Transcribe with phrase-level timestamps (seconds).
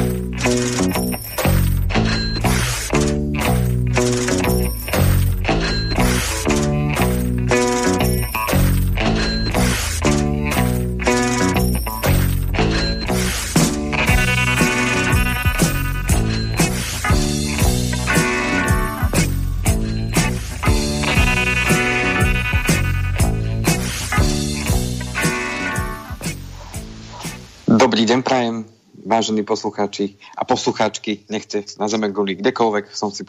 [0.00, 0.29] Bye.
[29.30, 33.22] Vážení poslucháči a poslucháčky, nechce na Zeme guli kdekoľvek, som si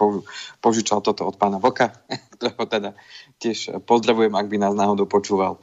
[0.58, 1.94] požičal toto od pána Voka,
[2.42, 2.90] ktorého teda
[3.38, 5.62] tiež pozdravujem, ak by nás náhodou počúval,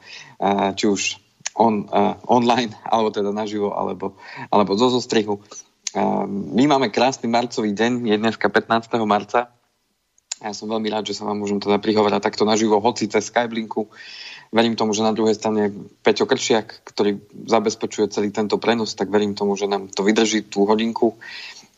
[0.79, 1.19] či už
[1.59, 1.91] on,
[2.23, 4.15] online, alebo teda naživo, alebo,
[4.47, 5.43] alebo zo zostrihu.
[6.31, 8.95] My máme krásny marcový deň, je dneska 15.
[9.03, 9.51] marca.
[10.39, 13.91] Ja som veľmi rád, že sa vám môžem teda prihovárať takto naživo, hoci cez Skyblinku.
[14.49, 15.69] Verím tomu, že na druhej strane
[16.01, 20.65] Peťo Kršiak, ktorý zabezpečuje celý tento prenos, tak verím tomu, že nám to vydrží tú
[20.65, 21.21] hodinku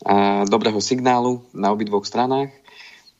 [0.08, 2.48] a, dobrého signálu na obidvoch stranách.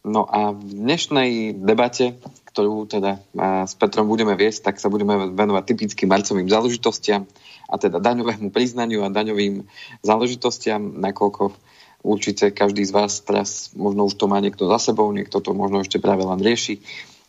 [0.09, 2.17] No a v dnešnej debate,
[2.49, 7.29] ktorú teda a, s Petrom budeme viesť, tak sa budeme venovať typickým marcovým záležitostiam
[7.69, 9.69] a teda daňovému priznaniu a daňovým
[10.01, 11.53] záležitostiam, nakoľko
[12.01, 15.85] určite každý z vás teraz možno už to má niekto za sebou, niekto to možno
[15.85, 16.81] ešte práve len rieši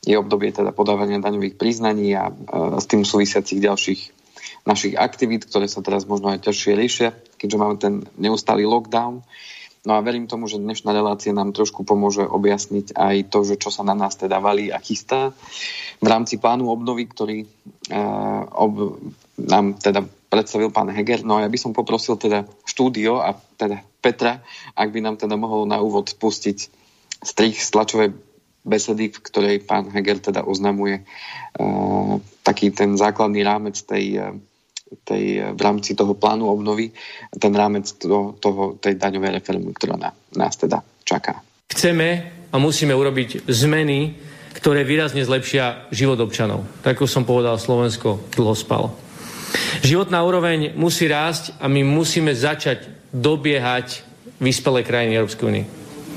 [0.03, 2.29] je obdobie teda podávania daňových priznaní a,
[2.79, 4.01] s tým súvisiacich ďalších
[4.63, 9.23] našich aktivít, ktoré sa teraz možno aj ťažšie riešia, keďže máme ten neustály lockdown.
[9.83, 13.67] No a verím tomu, že dnešná relácia nám trošku pomôže objasniť aj to, že čo
[13.67, 15.35] sa na nás teda valí a chystá
[15.99, 19.03] v rámci plánu obnovy, ktorý uh, ob,
[19.35, 21.27] nám teda predstavil pán Heger.
[21.27, 24.39] No a ja by som poprosil teda štúdio a teda Petra,
[24.71, 26.71] ak by nám teda mohol na úvod pustiť
[27.19, 28.09] strich z tlačovej
[28.63, 34.27] besedy, v ktorej pán Heger teda oznamuje uh, taký ten základný rámec tej, e,
[35.07, 36.91] tej, e, v rámci toho plánu obnovy,
[37.31, 41.39] ten rámec toho, toho, tej daňovej reformy, ktorá na, nás teda čaká.
[41.71, 42.07] Chceme
[42.51, 44.19] a musíme urobiť zmeny,
[44.59, 46.67] ktoré výrazne zlepšia život občanov.
[46.83, 48.91] Tak ako som povedal, Slovensko dlho spalo.
[49.81, 54.03] Životná úroveň musí rásť a my musíme začať dobiehať
[54.43, 55.65] vyspelé krajiny Európskej únie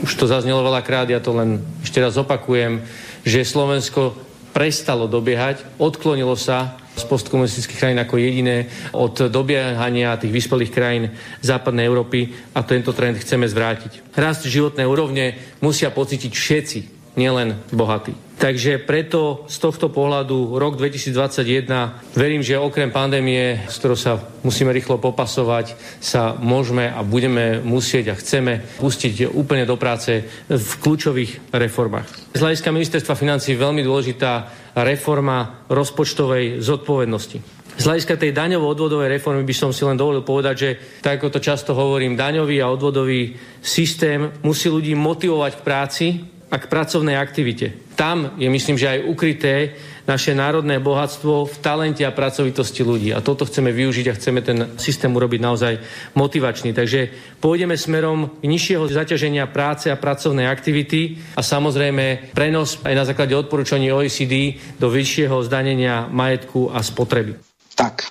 [0.03, 2.85] už to zaznelo veľakrát, ja to len ešte raz opakujem,
[3.25, 4.17] že Slovensko
[4.57, 11.05] prestalo dobiehať, odklonilo sa z postkomunistických krajín ako jediné od dobiehania tých vyspelých krajín
[11.45, 14.17] západnej Európy a tento trend chceme zvrátiť.
[14.17, 16.79] Rast životnej úrovne musia pocítiť všetci,
[17.17, 18.15] nielen bohatí.
[18.37, 24.77] Takže preto z tohto pohľadu rok 2021 verím, že okrem pandémie, s ktorou sa musíme
[24.77, 25.73] rýchlo popasovať,
[26.05, 32.37] sa môžeme a budeme musieť a chceme pustiť úplne do práce v kľúčových reformách.
[32.37, 34.53] Z hľadiska ministerstva financí veľmi dôležitá
[34.85, 37.41] reforma rozpočtovej zodpovednosti.
[37.77, 41.41] Z hľadiska tej daňovo-odvodovej reformy by som si len dovolil povedať, že tak ako to
[41.41, 46.07] často hovorím, daňový a odvodový systém musí ľudí motivovať k práci,
[46.47, 47.75] a k pracovnej aktivite.
[47.99, 49.75] Tam je, myslím, že aj ukryté
[50.07, 53.11] naše národné bohatstvo v talente a pracovitosti ľudí.
[53.11, 55.75] A toto chceme využiť a chceme ten systém urobiť naozaj
[56.15, 56.71] motivačný.
[56.71, 57.11] Takže
[57.43, 63.91] pôjdeme smerom nižšieho zaťaženia práce a pracovnej aktivity a samozrejme prenos aj na základe odporúčaní
[63.91, 67.43] OECD do vyššieho zdanenia majetku a spotreby.
[67.75, 68.07] Tak,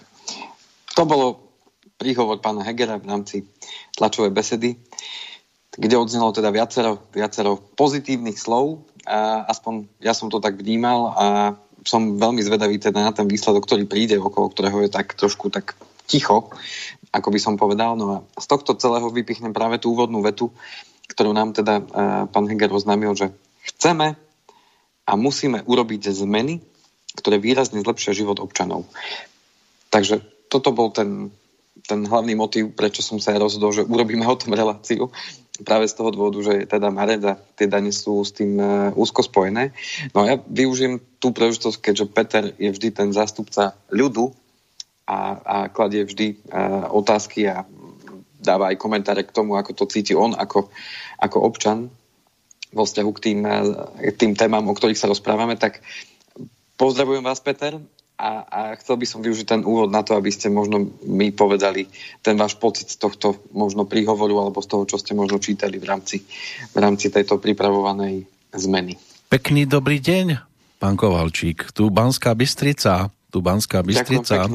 [0.92, 1.56] to bolo
[1.96, 3.38] príhovor pána Hegera v rámci
[3.96, 4.76] tlačovej besedy
[5.76, 8.84] kde odznelo teda viacero, viacero pozitívnych slov.
[9.06, 11.26] A aspoň ja som to tak vnímal a
[11.86, 15.78] som veľmi zvedavý teda na ten výsledok, ktorý príde, okolo ktorého je tak trošku tak
[16.10, 16.50] ticho,
[17.14, 17.94] ako by som povedal.
[17.94, 20.50] No a z tohto celého vypichnem práve tú úvodnú vetu,
[21.14, 21.86] ktorú nám teda uh,
[22.26, 23.30] pán Heger oznámil, že
[23.62, 24.18] chceme
[25.06, 26.66] a musíme urobiť zmeny,
[27.14, 28.90] ktoré výrazne zlepšia život občanov.
[29.94, 31.30] Takže toto bol ten,
[31.86, 35.14] ten hlavný motív, prečo som sa aj rozhodol, že urobíme o tom reláciu,
[35.64, 39.24] práve z toho dôvodu, že teda marec a tie dane sú s tým uh, úzko
[39.24, 39.72] spojené.
[40.12, 44.36] No a ja využijem tú príležitosť, keďže Peter je vždy ten zástupca ľudu
[45.08, 47.64] a, a kladie vždy uh, otázky a
[48.42, 50.68] dáva aj komentáre k tomu, ako to cíti on ako,
[51.22, 51.88] ako občan
[52.76, 55.80] vo vzťahu k tým, uh, k tým témam, o ktorých sa rozprávame, tak
[56.76, 57.80] pozdravujem vás, Peter,
[58.16, 61.88] a, a chcel by som využiť ten úvod na to, aby ste možno mi povedali
[62.24, 65.86] ten váš pocit z tohto možno príhovoru alebo z toho, čo ste možno čítali v
[65.86, 66.24] rámci,
[66.72, 68.24] v rámci tejto pripravovanej
[68.56, 68.96] zmeny.
[69.28, 70.40] Pekný dobrý deň,
[70.80, 71.76] pán Kovalčík.
[71.76, 74.48] Tu Banská Bystrica tu Banská Bystrica.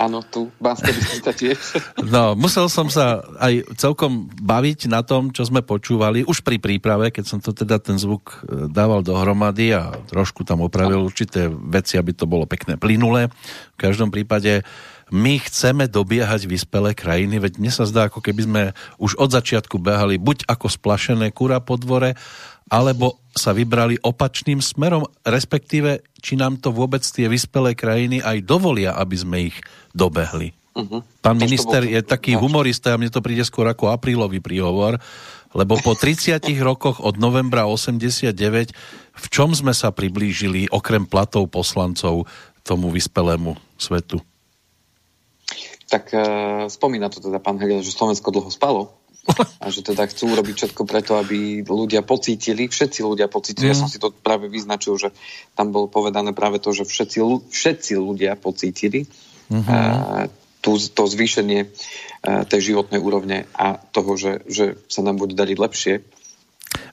[0.00, 1.60] Áno, tu Banská Bystrica tiež.
[2.14, 7.12] No, musel som sa aj celkom baviť na tom, čo sme počúvali, už pri príprave,
[7.12, 11.98] keď som to teda ten zvuk e, dával dohromady a trošku tam opravil určité veci,
[11.98, 13.28] aby to bolo pekné plynulé.
[13.74, 14.62] V každom prípade
[15.12, 18.62] my chceme dobiehať vyspelé krajiny, veď mne sa zdá, ako keby sme
[18.96, 22.16] už od začiatku behali buď ako splašené kura po dvore,
[22.68, 28.96] alebo sa vybrali opačným smerom, respektíve, či nám to vôbec tie vyspelé krajiny aj dovolia,
[28.96, 29.56] aby sme ich
[29.92, 30.54] dobehli.
[30.74, 31.06] Uh-huh.
[31.22, 34.98] Pán minister je taký humorista a mne to príde skôr ako aprílový príhovor,
[35.54, 38.34] lebo po 30 rokoch od novembra 89
[39.14, 42.26] v čom sme sa priblížili okrem platov poslancov
[42.66, 44.18] tomu vyspelému svetu?
[45.86, 46.18] Tak e,
[46.66, 49.03] spomína to teda pán Hegel, že Slovensko dlho spalo
[49.60, 53.72] a že teda chcú urobiť všetko preto, aby ľudia pocítili, všetci ľudia pocítili, mm.
[53.72, 55.08] ja som si to práve vyznačil, že
[55.56, 57.18] tam bolo povedané práve to, že všetci,
[57.48, 59.08] všetci ľudia pocítili
[59.48, 59.64] mm-hmm.
[59.64, 60.28] e,
[60.60, 61.68] tú, to zvýšenie e,
[62.44, 65.94] tej životnej úrovne a toho, že, že sa nám bude dariť lepšie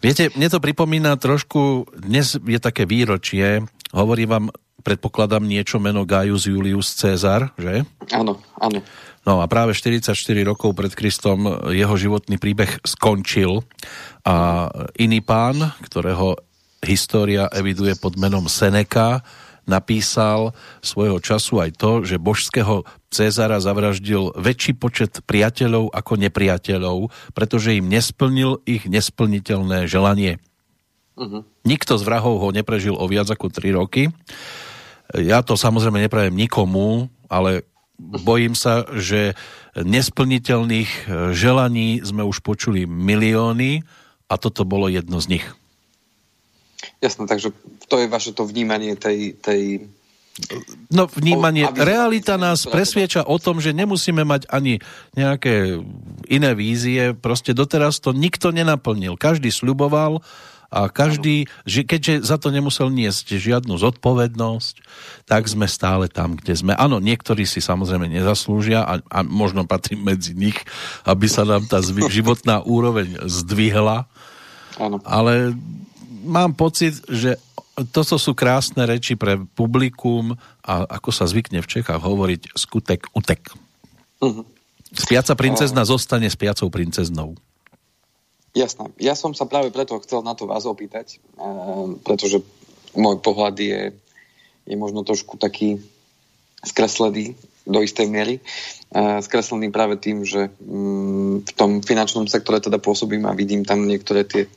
[0.02, 4.50] Viete, mne to pripomína trošku, dnes je také výročie, hovorí vám,
[4.82, 7.86] predpokladám niečo meno Gaius Julius Caesar, že?
[8.10, 8.82] Áno, áno.
[9.22, 13.62] No a práve 44 rokov pred Kristom jeho životný príbeh skončil
[14.26, 14.66] a
[14.98, 16.42] iný pán, ktorého
[16.82, 19.22] história eviduje pod menom Seneca,
[19.70, 22.82] napísal svojho času aj to, že božského
[23.14, 30.42] Cezara zavraždil väčší počet priateľov ako nepriateľov, pretože im nesplnil ich nesplniteľné želanie.
[31.14, 31.46] Uh-huh.
[31.62, 34.10] Nikto z vrahov ho neprežil o viac ako 3 roky.
[35.14, 37.68] Ja to samozrejme neprajem nikomu, ale
[38.02, 39.38] bojím sa, že
[39.78, 43.86] nesplniteľných želaní sme už počuli milióny
[44.26, 45.46] a toto bolo jedno z nich.
[46.98, 47.54] Jasné, takže
[47.86, 49.86] to je vaše to vnímanie tej, tej
[50.90, 54.80] No vnímanie, realita nás presvieča o tom, že nemusíme mať ani
[55.14, 55.84] nejaké
[56.32, 59.20] iné vízie, proste doteraz to nikto nenaplnil.
[59.20, 60.24] Každý sluboval
[60.72, 64.76] a každý, že keďže za to nemusel niesť žiadnu zodpovednosť,
[65.28, 66.72] tak sme stále tam, kde sme.
[66.80, 70.56] Áno, niektorí si samozrejme nezaslúžia a, a možno patrí medzi nich,
[71.04, 74.08] aby sa nám tá životná úroveň zdvihla.
[74.80, 75.04] Áno.
[75.04, 75.52] Ale
[76.24, 77.36] mám pocit, že
[77.92, 83.52] toto sú krásne reči pre publikum a ako sa zvykne v Čechách hovoriť skutek utek.
[84.24, 84.48] Uh-huh.
[84.92, 87.36] Spiaca princezna zostane spiacou princeznou.
[88.52, 88.92] Jasné.
[89.00, 92.44] Ja som sa práve preto chcel na to vás opýtať, uh, pretože
[92.98, 93.96] môj pohľad je,
[94.68, 95.80] je možno trošku taký
[96.62, 98.44] skreslený do istej miery.
[98.92, 103.88] Uh, skreslený práve tým, že um, v tom finančnom sektore teda pôsobím a vidím tam
[103.88, 104.52] niektoré tie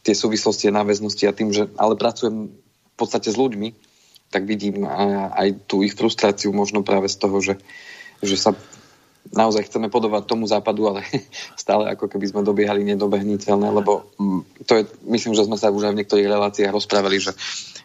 [0.00, 3.76] tie súvislosti a náväznosti a tým, že ale pracujem v podstate s ľuďmi,
[4.30, 7.54] tak vidím aj tú ich frustráciu možno práve z toho, že,
[8.22, 8.54] že sa
[9.30, 11.06] naozaj chceme podobať tomu západu, ale
[11.62, 15.90] stále ako keby sme dobiehali nedobehniteľné, lebo mm, to je, myslím, že sme sa už
[15.90, 17.32] aj v niektorých reláciách rozprávali, že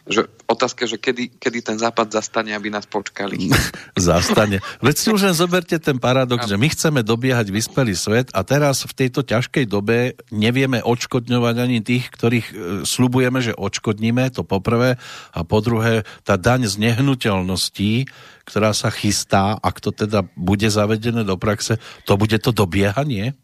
[0.06, 3.50] že otázka, že kedy, kedy ten západ zastane, aby nás počkali.
[3.98, 4.62] zastane.
[4.78, 6.50] Veď si už len zoberte ten paradox, a...
[6.54, 11.82] že my chceme dobiehať vyspelý svet a teraz v tejto ťažkej dobe nevieme odškodňovať ani
[11.82, 12.54] tých, ktorých e,
[12.86, 14.94] slubujeme, že odškodníme, to poprvé.
[15.34, 18.06] A po druhé, tá daň z nehnuteľností,
[18.46, 23.34] ktorá sa chystá, ak to teda bude zavedené do praxe, to bude to dobiehanie?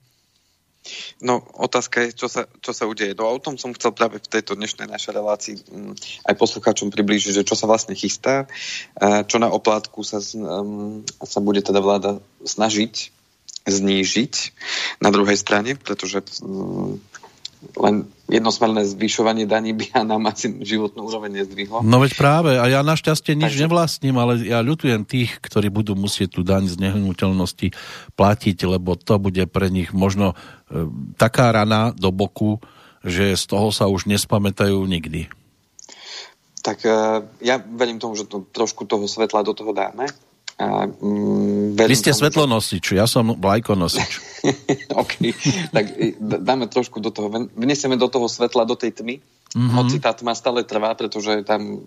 [1.23, 3.15] No, otázka je, čo sa, čo sa udeje.
[3.15, 5.95] No, o tom som chcel práve v tejto dnešnej našej relácii um,
[6.27, 8.51] aj poslucháčom priblížiť, že čo sa vlastne chystá,
[8.99, 13.15] čo na oplátku sa, um, sa bude teda vláda snažiť
[13.63, 14.35] znížiť
[14.99, 16.99] na druhej strane, pretože um,
[17.79, 21.85] len jednosmerné zvyšovanie daní by nám asi životnú úroveň nezdvihlo.
[21.85, 23.63] No veď práve, a ja našťastie nič Takže...
[23.67, 27.75] nevlastním, ale ja ľutujem tých, ktorí budú musieť tú daň z nehnuteľnosti
[28.17, 30.89] platiť, lebo to bude pre nich možno e,
[31.21, 32.59] taká rana do boku,
[33.03, 35.29] že z toho sa už nespamätajú nikdy.
[36.63, 36.91] Tak e,
[37.43, 40.09] ja verím tomu, že to, trošku toho svetla do toho dáme
[40.63, 44.13] a, mm, Vy ste svetlonosič, ja som vlajkonosič.
[45.03, 45.35] OK,
[45.75, 45.85] tak
[46.23, 49.75] dáme trošku do toho, vnesieme do toho svetla, do tej tmy, mm-hmm.
[49.75, 51.83] hoci tá tma stále trvá, pretože tam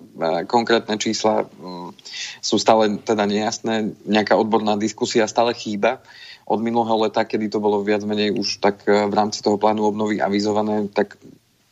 [0.52, 1.96] konkrétne čísla mm,
[2.44, 6.04] sú stále teda nejasné, nejaká odborná diskusia stále chýba
[6.46, 9.82] od minulého leta, kedy to bolo viac menej už tak e, v rámci toho plánu
[9.90, 11.18] obnovy avizované, tak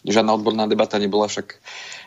[0.02, 1.62] žiadna odborná debata nebola však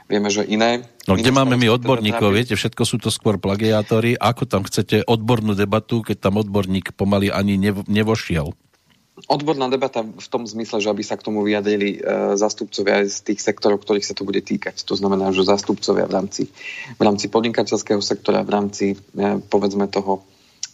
[0.06, 0.86] Vieme, že iné...
[1.10, 4.14] No kde máme my odborníkov, viete, všetko sú to skôr plagiátori.
[4.14, 8.54] Ako tam chcete odbornú debatu, keď tam odborník pomaly ani nevo, nevošiel?
[9.26, 13.40] Odborná debata v tom zmysle, že aby sa k tomu vyjadrili e, zastupcovia z tých
[13.42, 14.84] sektorov, ktorých sa to bude týkať.
[14.86, 16.42] To znamená, že zastupcovia v rámci,
[16.94, 20.22] v rámci podnikateľského sektora, v rámci, e, povedzme, toho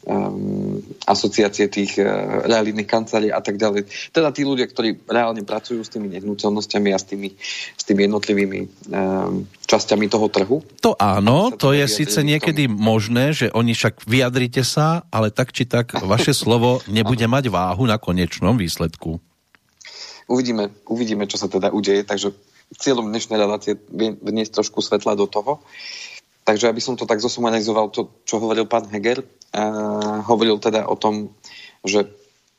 [0.07, 3.87] um, asociácie tých uh, realitných kancelárií a tak ďalej.
[4.11, 7.29] Teda tí ľudia, ktorí reálne pracujú s tými nehnuteľnosťami a s tými,
[7.77, 10.59] s tými jednotlivými um, časťami toho trhu.
[10.83, 15.65] To áno, to je síce niekedy možné, že oni však vyjadrite sa, ale tak či
[15.65, 19.23] tak vaše slovo nebude mať váhu na konečnom výsledku.
[20.31, 22.33] Uvidíme, uvidíme, čo sa teda udeje, takže
[22.73, 23.77] cieľom dnešnej relácie
[24.23, 25.61] vniesť trošku svetla do toho.
[26.43, 29.23] Takže aby som to tak zosumarizoval, to, čo hovoril pán Heger,
[30.25, 31.33] hovoril teda o tom,
[31.85, 32.09] že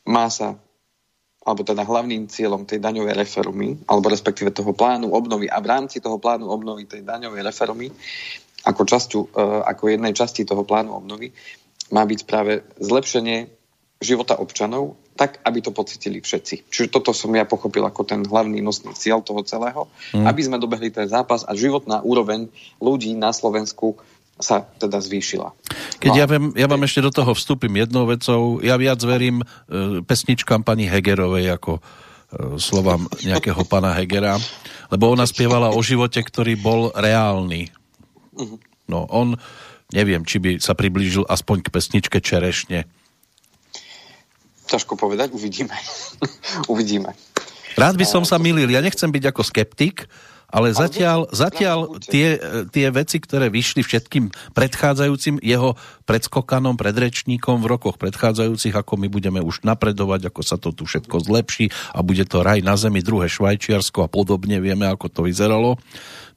[0.06, 0.60] má sa
[1.44, 6.00] alebo teda hlavným cieľom tej daňovej reformy, alebo respektíve toho plánu obnovy a v rámci
[6.00, 7.92] toho plánu obnovy tej daňovej reformy,
[8.64, 11.36] ako, časťu, uh, ako jednej časti toho plánu obnovy,
[11.92, 13.52] má byť práve zlepšenie
[14.00, 16.72] života občanov tak, aby to pocitili všetci.
[16.72, 19.86] Čiže toto som ja pochopil ako ten hlavný nosný cieľ toho celého,
[20.16, 20.26] mm.
[20.26, 22.50] aby sme dobehli ten zápas a životná úroveň
[22.82, 24.00] ľudí na Slovensku
[24.40, 25.54] sa teda zvýšila.
[26.02, 29.42] Keď no, ja, viem, ja vám ešte do toho vstúpim jednou vecou, ja viac verím
[29.42, 29.46] e,
[30.04, 31.82] pesničkám pani Hegerovej ako e,
[32.58, 34.42] slovám nejakého pana Hegera,
[34.90, 37.70] lebo ona spievala o živote, ktorý bol reálny.
[38.36, 38.56] Mhm.
[38.90, 39.40] No on,
[39.96, 42.84] neviem, či by sa priblížil aspoň k pesničke Čerešne
[44.74, 45.76] Ťažko povedať, uvidíme.
[46.72, 47.12] uvidíme.
[47.76, 50.06] Rád by som sa milil, ja nechcem byť ako skeptik,
[50.54, 52.38] ale zatiaľ, zatiaľ tie,
[52.70, 55.74] tie veci, ktoré vyšli všetkým predchádzajúcim jeho
[56.06, 61.26] predskokanom, predrečníkom v rokoch predchádzajúcich, ako my budeme už napredovať, ako sa to tu všetko
[61.26, 65.82] zlepší a bude to raj na zemi, druhé Švajčiarsko a podobne, vieme, ako to vyzeralo.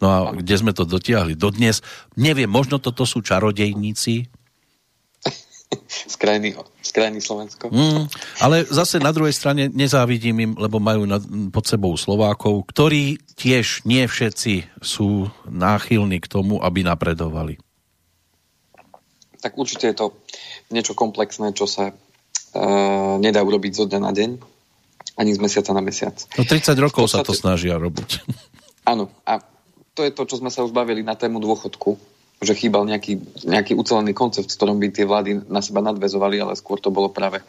[0.01, 1.85] No a kde sme to dotiahli dodnes,
[2.17, 4.33] neviem, možno toto sú čarodejníci,
[6.13, 7.71] z krajiny, z krajiny Slovensko.
[7.71, 8.09] Mm,
[8.41, 13.85] ale zase na druhej strane nezávidím im, lebo majú nad, pod sebou Slovákov, ktorí tiež
[13.89, 17.61] nie všetci sú náchylní k tomu, aby napredovali.
[19.41, 20.07] Tak určite je to
[20.73, 21.95] niečo komplexné, čo sa e,
[23.23, 24.31] nedá urobiť zo dňa na deň,
[25.17, 26.17] ani z mesiaca na mesiac.
[26.35, 28.27] No 30 rokov podstate, sa to snažia robiť.
[28.89, 29.39] Áno, a
[29.97, 33.73] to je to, čo sme sa už bavili na tému dôchodku že chýbal nejaký, nejaký
[33.73, 37.41] ucelený koncept, v ktorom by tie vlády na seba nadvezovali, ale skôr to bolo práve,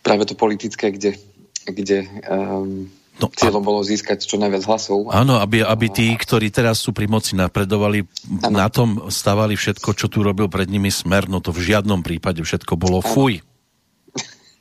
[0.00, 1.20] práve to politické, kde,
[1.68, 5.06] kde um, No, Cieľom bolo získať čo najviac hlasov.
[5.14, 8.02] Áno, aby, aby tí, ktorí teraz sú pri moci, napredovali,
[8.42, 8.58] ano.
[8.58, 12.42] na tom stavali všetko, čo tu robil pred nimi smer, no to v žiadnom prípade
[12.42, 13.06] všetko bolo ano.
[13.06, 13.38] fuj.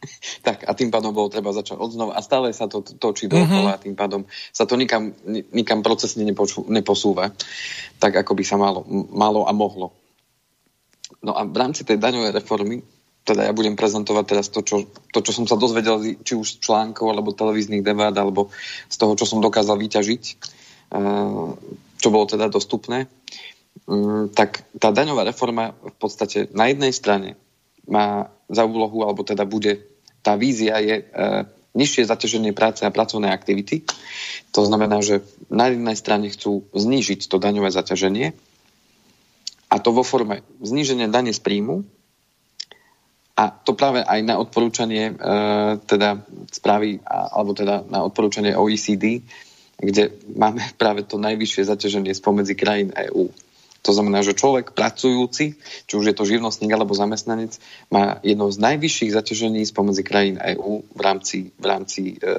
[0.47, 3.79] tak a tým pádom bolo treba začať odznova a stále sa to točí dookola mm-hmm.
[3.79, 5.15] a tým pádom sa to nikam,
[5.53, 7.31] nikam procesne nepoču, neposúva
[7.97, 9.95] tak, ako by sa malo, malo a mohlo.
[11.23, 12.83] No a v rámci tej daňovej reformy
[13.23, 14.83] teda ja budem prezentovať teraz to čo,
[15.15, 18.51] to, čo som sa dozvedel, či už z článkov, alebo televíznych debát, alebo
[18.91, 21.49] z toho, čo som dokázal vyťažiť, eh,
[22.03, 23.07] čo bolo teda dostupné,
[23.87, 27.39] mm, tak tá daňová reforma v podstate na jednej strane
[27.87, 29.92] má za úlohu, alebo teda bude
[30.23, 31.05] tá vízia je e,
[31.75, 33.83] nižšie zaťaženie práce a pracovnej aktivity.
[34.55, 38.31] To znamená, že na jednej strane chcú znížiť to daňové zaťaženie
[39.67, 41.83] a to vo forme zníženia dane z príjmu
[43.33, 45.13] a to práve aj na odporúčanie e,
[45.89, 46.21] teda
[46.53, 49.25] správy, alebo teda na odporúčanie OECD,
[49.81, 53.33] kde máme práve to najvyššie zaťaženie spomedzi krajín EÚ.
[53.83, 57.59] To znamená, že človek pracujúci, či už je to živnostník alebo zamestnanec,
[57.91, 62.31] má jedno z najvyšších zaťažení spomedzi krajín EÚ v rámci, v rámci e,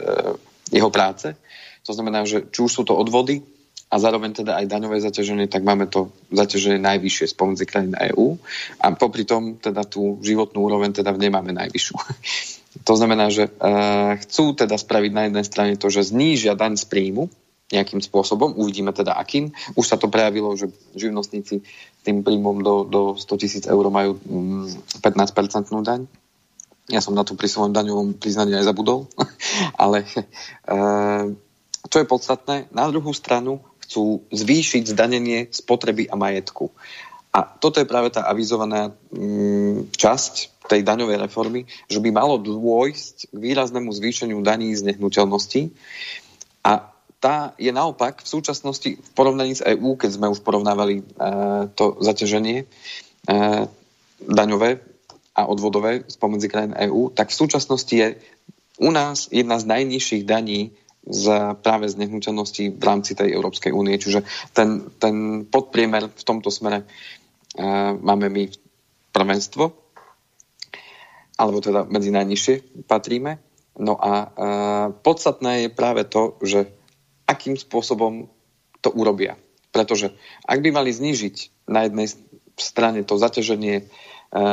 [0.72, 1.36] jeho práce.
[1.84, 3.44] To znamená, že či už sú to odvody
[3.92, 8.40] a zároveň teda aj daňové zaťaženie, tak máme to zaťaženie najvyššie spomedzi krajín EÚ
[8.80, 11.94] a popri tom teda tú životnú úroveň teda nemáme najvyššiu.
[12.88, 13.70] to znamená, že e,
[14.24, 17.28] chcú teda spraviť na jednej strane to, že znížia daň z príjmu,
[17.72, 18.52] nejakým spôsobom.
[18.60, 19.54] Uvidíme teda akým.
[19.78, 21.64] Už sa to prejavilo, že živnostníci
[22.04, 24.20] tým príjmom do, do 100 tisíc eur majú
[25.00, 26.04] 15% mm, daň.
[26.92, 29.08] Ja som na to pri svojom daňovom priznaní aj zabudol.
[29.82, 30.04] Ale
[31.88, 36.72] čo je podstatné, na druhú stranu chcú zvýšiť zdanenie spotreby a majetku.
[37.34, 43.34] A toto je práve tá avizovaná mm, časť tej daňovej reformy, že by malo dôjsť
[43.34, 45.74] k výraznému zvýšeniu daní z nehnuteľností.
[46.64, 46.93] A
[47.24, 51.02] tá je naopak v súčasnosti v porovnaní s EÚ, keď sme už porovnávali e,
[51.72, 52.66] to zaťaženie e,
[54.20, 54.84] daňové
[55.32, 58.20] a odvodové spomedzi krajín EÚ, tak v súčasnosti je
[58.76, 60.76] u nás jedna z najnižších daní
[61.08, 61.24] z,
[61.64, 63.96] práve z nehnuteľností v rámci tej Európskej únie.
[63.96, 64.20] Čiže
[64.52, 67.66] ten, ten podpriemer v tomto smere e,
[68.04, 68.52] máme my
[69.16, 69.72] prvenstvo,
[71.40, 73.40] alebo teda medzi najnižšie patríme.
[73.80, 74.26] No a e,
[75.00, 76.83] podstatné je práve to, že
[77.24, 78.28] akým spôsobom
[78.84, 79.40] to urobia.
[79.74, 80.14] Pretože
[80.46, 82.06] ak by mali znížiť na jednej
[82.54, 83.90] strane to zaťaženie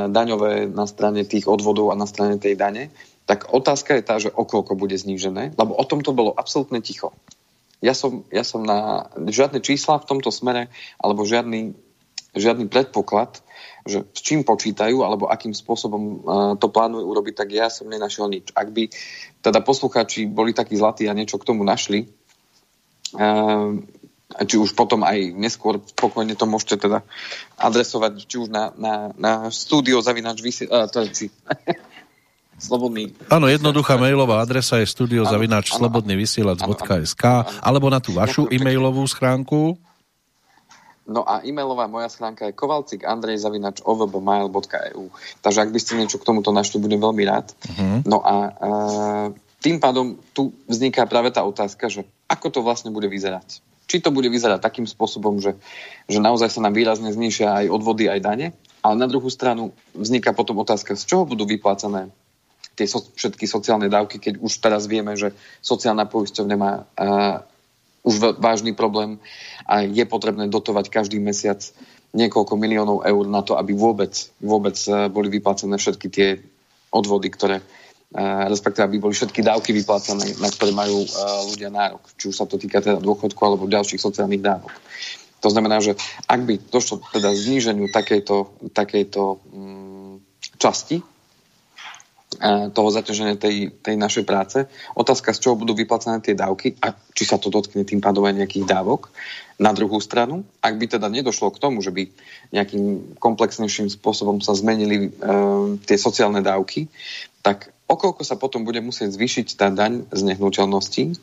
[0.10, 2.94] daňové na strane tých odvodov a na strane tej dane,
[3.26, 6.82] tak otázka je tá, že o koľko bude znížené, lebo o tom to bolo absolútne
[6.82, 7.14] ticho.
[7.82, 10.70] Ja som, ja som na žiadne čísla v tomto smere,
[11.02, 11.74] alebo žiadny,
[12.38, 13.42] žiadny predpoklad,
[13.90, 18.30] že s čím počítajú, alebo akým spôsobom uh, to plánujú urobiť, tak ja som nenašiel
[18.30, 18.54] nič.
[18.54, 18.94] Ak by
[19.42, 22.06] teda poslucháči boli takí zlatí a niečo k tomu našli,
[24.32, 27.04] či už potom aj neskôr spokojne to môžete teda
[27.60, 31.28] adresovať, či už na, na, na studio zavinač vysi, uh, to, či,
[32.62, 33.10] Slobodný.
[33.34, 37.24] Áno, jednoduchá mailová adresa je studiozavináč slobodnyvysielac.sk
[37.58, 39.82] alebo na tú vašu e-mailovú schránku.
[41.10, 45.10] No a e-mailová moja schránka je kovalcik andrej zavinač ovbmail.eu
[45.42, 47.50] Takže ak by ste niečo k tomuto našli, budem veľmi rád.
[47.66, 48.06] Uh-huh.
[48.06, 48.52] No a e,
[49.66, 53.60] tým pádom tu vzniká práve tá otázka, že ako to vlastne bude vyzerať.
[53.92, 55.60] Či to bude vyzerať takým spôsobom, že,
[56.08, 58.48] že naozaj sa nám výrazne znižia aj odvody, aj dane,
[58.80, 62.08] ale na druhú stranu vzniká potom otázka, z čoho budú vyplácané
[62.80, 67.44] tie so, všetky sociálne dávky, keď už teraz vieme, že sociálna poisťovňa má uh,
[68.08, 69.20] už vážny problém
[69.68, 71.62] a je potrebné dotovať každý mesiac
[72.16, 76.30] niekoľko miliónov eur na to, aby vôbec, vôbec uh, boli vyplácené všetky tie
[76.96, 77.60] odvody, ktoré
[78.14, 81.08] respektíve aby boli všetky dávky vyplácané, na ktoré majú uh,
[81.48, 82.04] ľudia nárok.
[82.20, 84.72] Či už sa to týka teda dôchodku alebo ďalších sociálnych dávok.
[85.42, 85.98] To znamená, že
[86.30, 90.22] ak by došlo teda zníženiu takejto, takejto um,
[90.62, 91.02] časti
[92.72, 94.64] toho zaťaženia tej, tej našej práce.
[94.96, 98.40] Otázka, z čoho budú vyplacené tie dávky a či sa to dotkne tým pádom aj
[98.40, 99.12] nejakých dávok.
[99.60, 102.08] Na druhú stranu, ak by teda nedošlo k tomu, že by
[102.56, 105.22] nejakým komplexnejším spôsobom sa zmenili e,
[105.84, 106.88] tie sociálne dávky,
[107.44, 111.20] tak okolko sa potom bude musieť zvýšiť tá daň z nehnuteľností,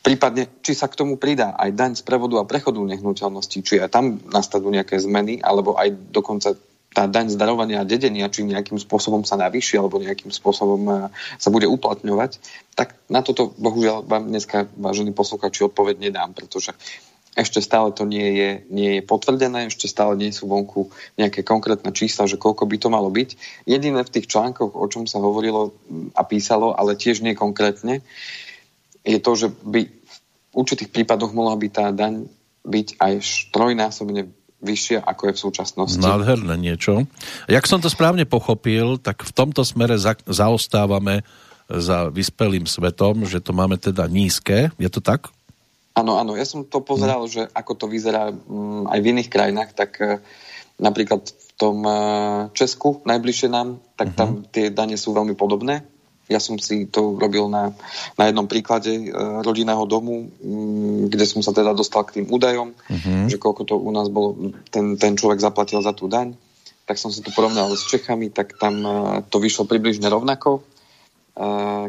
[0.00, 3.92] prípadne či sa k tomu pridá aj daň z prevodu a prechodu nehnuteľností, či aj
[3.92, 6.56] tam nastanú nejaké zmeny, alebo aj dokonca
[6.96, 10.92] tá daň z darovania a dedenia, či nejakým spôsobom sa navýši alebo nejakým spôsobom e,
[11.36, 12.40] sa bude uplatňovať,
[12.72, 16.72] tak na toto bohužiaľ vám dneska, vážení posluchači, odpoveď nedám, pretože
[17.36, 20.88] ešte stále to nie je, nie je potvrdené, ešte stále nie sú vonku
[21.20, 23.36] nejaké konkrétne čísla, že koľko by to malo byť.
[23.68, 25.76] Jediné v tých článkoch, o čom sa hovorilo
[26.16, 28.00] a písalo, ale tiež nie konkrétne,
[29.04, 32.26] je to, že by v určitých prípadoch mohla byť tá daň
[32.66, 33.12] byť aj
[33.54, 36.02] trojnásobne vyššia, ako je v súčasnosti.
[36.02, 37.04] Nádherné niečo.
[37.46, 41.22] Jak som to správne pochopil, tak v tomto smere za, zaostávame
[41.68, 44.72] za vyspelým svetom, že to máme teda nízke.
[44.80, 45.30] Je to tak?
[45.96, 46.36] Áno, áno.
[46.36, 47.32] Ja som to pozeral, hmm.
[47.32, 50.20] že ako to vyzerá um, aj v iných krajinách, tak uh,
[50.76, 54.18] napríklad v tom uh, Česku, najbližšie nám, tak hmm.
[54.20, 57.70] tam tie dane sú veľmi podobné ja som si to robil na,
[58.18, 59.02] na jednom príklade e,
[59.46, 63.30] rodinného domu, m, kde som sa teda dostal k tým údajom, uh-huh.
[63.30, 66.34] že koľko to u nás bolo, ten, ten človek zaplatil za tú daň.
[66.86, 70.66] Tak som si to porovnal s Čechami, tak tam e, to vyšlo približne rovnako.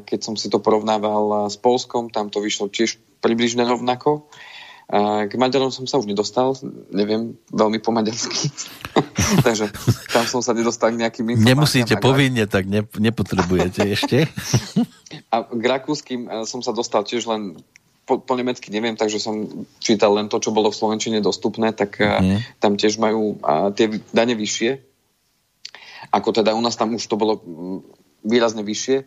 [0.03, 4.27] Keď som si to porovnával s Polskom, tam to vyšlo tiež približne rovnako.
[5.27, 6.55] K Maďarom som sa už nedostal,
[6.95, 8.47] neviem veľmi po maďarsky,
[9.47, 9.67] takže
[10.15, 11.51] tam som sa nedostal k nejakým informáciám.
[11.59, 14.31] Nemusíte povinne, tak ne, nepotrebujete ešte.
[15.35, 17.59] A k rakúskym som sa dostal tiež len
[18.07, 21.99] po, po nemecky neviem, takže som čítal len to, čo bolo v Slovenčine dostupné, tak
[21.99, 22.63] mm.
[22.63, 24.79] tam tiež majú a, tie dane vyššie.
[26.15, 27.43] Ako teda u nás tam už to bolo
[28.25, 28.97] výrazne vyššie.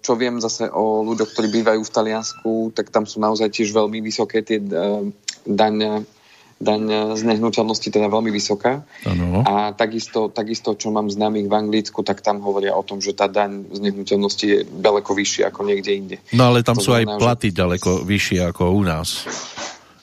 [0.00, 4.00] Čo viem zase o ľuďoch, ktorí bývajú v Taliansku, tak tam sú naozaj tiež veľmi
[4.00, 4.56] vysoké tie
[5.44, 6.08] daň,
[6.56, 6.82] daň
[7.18, 8.80] z nehnuteľnosti, teda veľmi vysoká.
[9.04, 9.44] Ano.
[9.44, 13.28] A takisto, takisto, čo mám známych v Anglicku, tak tam hovoria o tom, že tá
[13.28, 16.16] daň z nehnuteľnosti je ďaleko vyššia ako niekde inde.
[16.32, 17.56] No ale tam to sú znamená, aj platy že...
[17.60, 19.28] ďaleko vyššie ako u nás.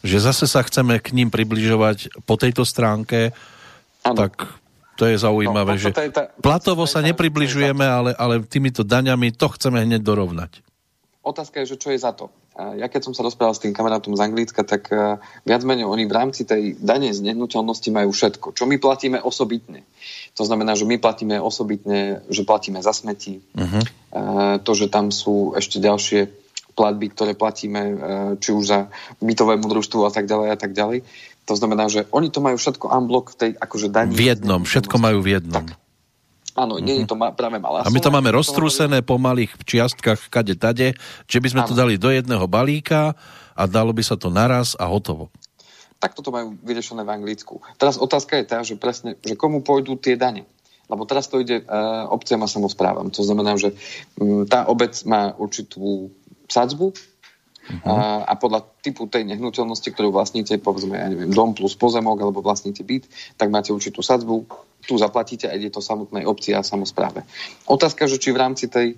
[0.06, 3.34] Že zase sa chceme k ním približovať po tejto stránke,
[4.06, 4.16] ano.
[4.16, 4.59] tak
[5.00, 9.80] to je zaujímavé, no, že tá, platovo sa nepribližujeme, ale, ale týmito daňami to chceme
[9.80, 10.60] hneď dorovnať.
[11.24, 12.28] Otázka je, že čo je za to.
[12.60, 15.16] Ja keď som sa rozprával s tým kamarátom z Anglicka, tak e,
[15.48, 18.52] viac menej oni v rámci tej dane z nehnuteľnosti majú všetko.
[18.52, 19.88] Čo my platíme osobitne.
[20.36, 23.40] To znamená, že my platíme osobitne, že platíme za smeti.
[23.56, 23.84] Uh-huh.
[24.60, 26.28] To, že tam sú ešte ďalšie
[26.80, 27.96] platby, ktoré platíme, e,
[28.40, 28.80] či už za
[29.20, 31.04] bytovému družstvu a tak ďalej a tak ďalej.
[31.50, 34.14] To znamená, že oni to majú všetko unblock v tej akože daní.
[34.14, 35.66] V jednom, všetko majú v jednom.
[35.66, 35.82] Tak.
[36.54, 40.30] Áno, nie je to ma, práve malá A my to máme roztrúsené po malých čiastkách
[40.30, 40.94] kade tade,
[41.26, 41.70] že by sme ano.
[41.72, 43.18] to dali do jedného balíka
[43.58, 45.34] a dalo by sa to naraz a hotovo.
[45.98, 47.60] Tak toto majú vyriešené v Anglicku.
[47.82, 50.46] Teraz otázka je tá, že presne, že komu pôjdu tie dane.
[50.90, 53.14] Lebo teraz to ide uh, obciam a samozprávam.
[53.14, 53.76] To znamená, že
[54.18, 56.10] um, tá obec má určitú
[56.50, 56.98] sadzbu,
[57.70, 57.86] Uh-huh.
[57.86, 62.42] A, a podľa typu tej nehnuteľnosti, ktorú vlastníte, povedzme, ja neviem, dom plus pozemok alebo
[62.42, 63.06] vlastníte byt,
[63.38, 64.50] tak máte určitú sadzbu,
[64.84, 67.22] tu zaplatíte a ide to samotnej obci a samozpráve.
[67.70, 68.98] Otázka, že či v rámci tej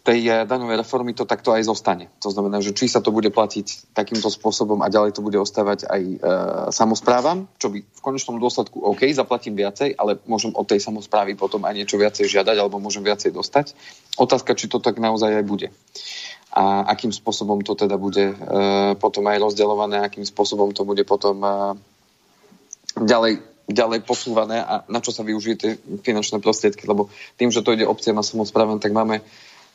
[0.00, 2.08] tej eh, daňovej reformy to takto aj zostane.
[2.24, 5.86] To znamená, že či sa to bude platiť takýmto spôsobom a ďalej to bude ostávať
[5.86, 6.16] aj e,
[6.72, 11.62] samozprávam, čo by v konečnom dôsledku OK, zaplatím viacej, ale môžem od tej samozprávy potom
[11.68, 13.76] aj niečo viacej žiadať alebo môžem viacej dostať.
[14.16, 15.68] Otázka, či to tak naozaj aj bude.
[16.50, 18.36] A akým spôsobom to teda bude e,
[18.98, 21.50] potom aj rozdeľované, akým spôsobom to bude potom e,
[22.98, 27.06] ďalej ďalej posúvané a na čo sa využije tie finančné prostriedky, lebo
[27.38, 29.22] tým, že to ide obciam a samozprávam, tak máme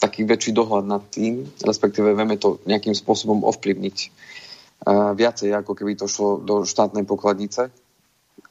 [0.03, 5.95] taký väčší dohľad nad tým, respektíve vieme to nejakým spôsobom ovplyvniť uh, viacej, ako keby
[5.95, 7.71] to šlo do štátnej pokladnice.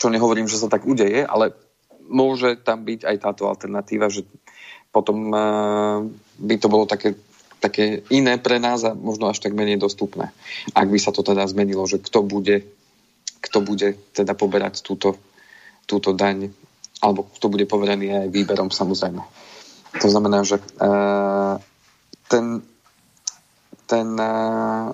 [0.00, 1.52] Čo nehovorím, že sa tak udeje, ale
[2.08, 4.24] môže tam byť aj táto alternatíva, že
[4.94, 5.34] potom
[6.38, 7.18] by to bolo také,
[7.64, 10.36] také iné pre nás a možno až tak menej dostupné.
[10.76, 12.68] Ak by sa to teda zmenilo, že kto bude,
[13.40, 15.16] kto bude teda poberať túto,
[15.88, 16.52] túto daň,
[17.00, 19.24] alebo kto bude poverený aj výberom samozrejme.
[20.04, 21.56] To znamená, že uh,
[22.28, 22.60] ten,
[23.88, 24.92] ten uh,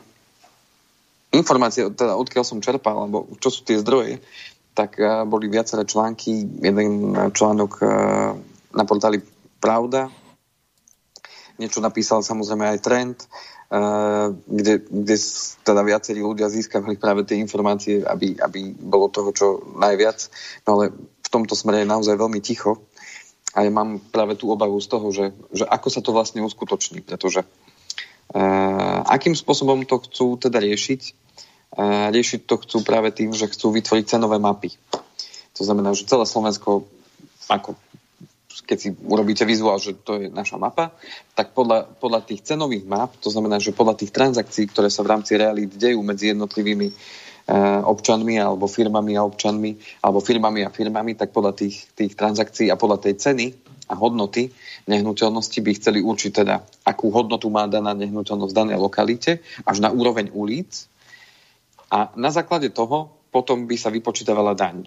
[1.35, 4.23] informácie, teda odkiaľ som čerpal, alebo čo sú tie zdroje,
[4.79, 6.63] tak uh, boli viaceré články.
[6.63, 8.39] Jeden článok uh,
[8.71, 9.19] na portáli
[9.61, 10.09] Pravda,
[11.61, 15.17] niečo napísal samozrejme aj Trend, uh, kde, kde
[15.61, 19.47] teda viacerí ľudia získavali práve tie informácie, aby, aby bolo toho čo
[19.77, 20.33] najviac.
[20.65, 22.81] No ale v tomto smere je naozaj veľmi ticho
[23.53, 27.05] a ja mám práve tú obavu z toho, že, že ako sa to vlastne uskutoční,
[27.05, 31.01] pretože uh, akým spôsobom to chcú teda riešiť,
[31.77, 34.73] uh, riešiť to chcú práve tým, že chcú vytvoriť cenové mapy.
[35.61, 36.89] To znamená, že celé Slovensko,
[37.53, 37.77] ako
[38.65, 40.95] keď si urobíte vizuál, že to je naša mapa,
[41.35, 45.11] tak podľa, podľa tých cenových map, to znamená, že podľa tých transakcií, ktoré sa v
[45.17, 46.95] rámci realít dejú medzi jednotlivými
[47.51, 49.75] Eh, občanmi alebo firmami a občanmi
[50.07, 53.47] alebo firmami a firmami, tak podľa tých, tých transakcií a podľa tej ceny
[53.91, 54.55] a hodnoty
[54.87, 59.91] nehnuteľnosti by chceli určiť teda, akú hodnotu má daná nehnuteľnosť v danej lokalite až na
[59.91, 60.87] úroveň ulic
[61.91, 64.87] a na základe toho potom by sa vypočítavala daň.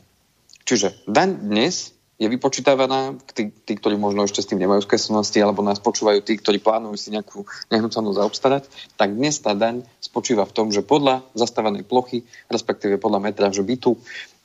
[0.63, 5.65] Čiže daň dnes je vypočítavaná, tí, tí, ktorí možno ešte s tým nemajú skresnosti, alebo
[5.65, 8.63] nás počúvajú tí, ktorí plánujú si nejakú nehnuteľnosť zaobstarať,
[8.95, 12.21] tak dnes tá daň spočíva v tom, že podľa zastávanej plochy,
[12.53, 13.97] respektíve podľa metráže bytu,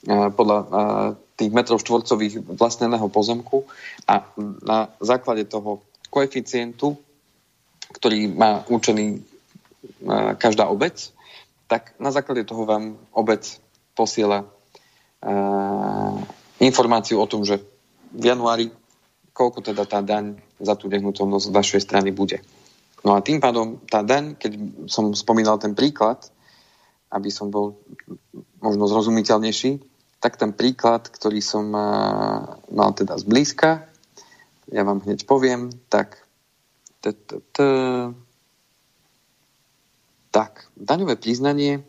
[0.08, 0.58] podľa
[1.36, 3.68] tých metrov štvorcových vlastneného pozemku
[4.08, 4.26] a
[4.64, 6.96] na základe toho koeficientu,
[7.94, 9.22] ktorý má určený
[10.40, 11.12] každá obec,
[11.68, 13.44] tak na základe toho vám obec
[13.92, 14.48] posiela
[16.62, 17.62] informáciu o tom, že
[18.14, 18.72] v januári
[19.38, 22.42] koľko teda tá daň za tú nehnuteľnosť z vašej strany bude.
[23.06, 24.58] No a tým pádom tá daň, keď
[24.90, 26.18] som spomínal ten príklad,
[27.14, 27.78] aby som bol
[28.58, 29.78] možno zrozumiteľnejší,
[30.18, 33.86] tak ten príklad, ktorý som mal teda zblízka,
[34.74, 36.26] ja vám hneď poviem, tak
[40.34, 41.86] tak, daňové priznanie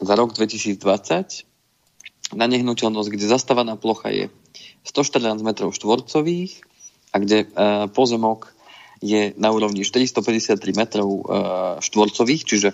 [0.00, 1.44] za rok 2020
[2.34, 4.26] na nehnuteľnosť, kde zastávaná plocha je
[4.88, 6.52] 114 m štvorcových
[7.14, 7.46] a kde e,
[7.90, 8.50] pozemok
[9.04, 10.90] je na úrovni 453 m e,
[11.78, 12.68] štvorcových, čiže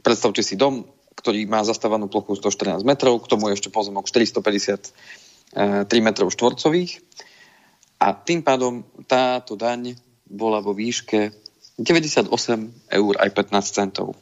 [0.00, 0.86] predstavte si dom,
[1.18, 6.92] ktorý má zastávanú plochu 114 m, k tomu je ešte pozemok 453 m štvorcových
[8.00, 11.34] a tým pádom táto daň bola vo výške
[11.76, 12.28] 98
[12.88, 14.16] eur aj 15 centov.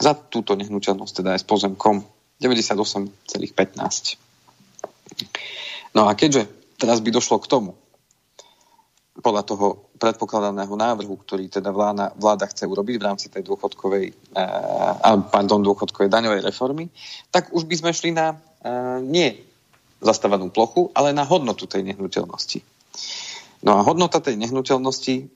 [0.00, 4.16] Za túto nehnuteľnosť, teda aj s pozemkom 98,15.
[5.94, 6.48] No a keďže
[6.80, 7.76] teraz by došlo k tomu,
[9.20, 15.16] podľa toho predpokladaného návrhu, ktorý teda vláda, vláda chce urobiť v rámci tej dôchodkovej, eh,
[15.28, 16.88] pardon, dôchodkovej daňovej reformy,
[17.28, 19.36] tak už by sme šli na eh, nie
[20.00, 22.64] zastávanú plochu, ale na hodnotu tej nehnuteľnosti.
[23.60, 25.28] No a hodnota tej nehnuteľnosti eh,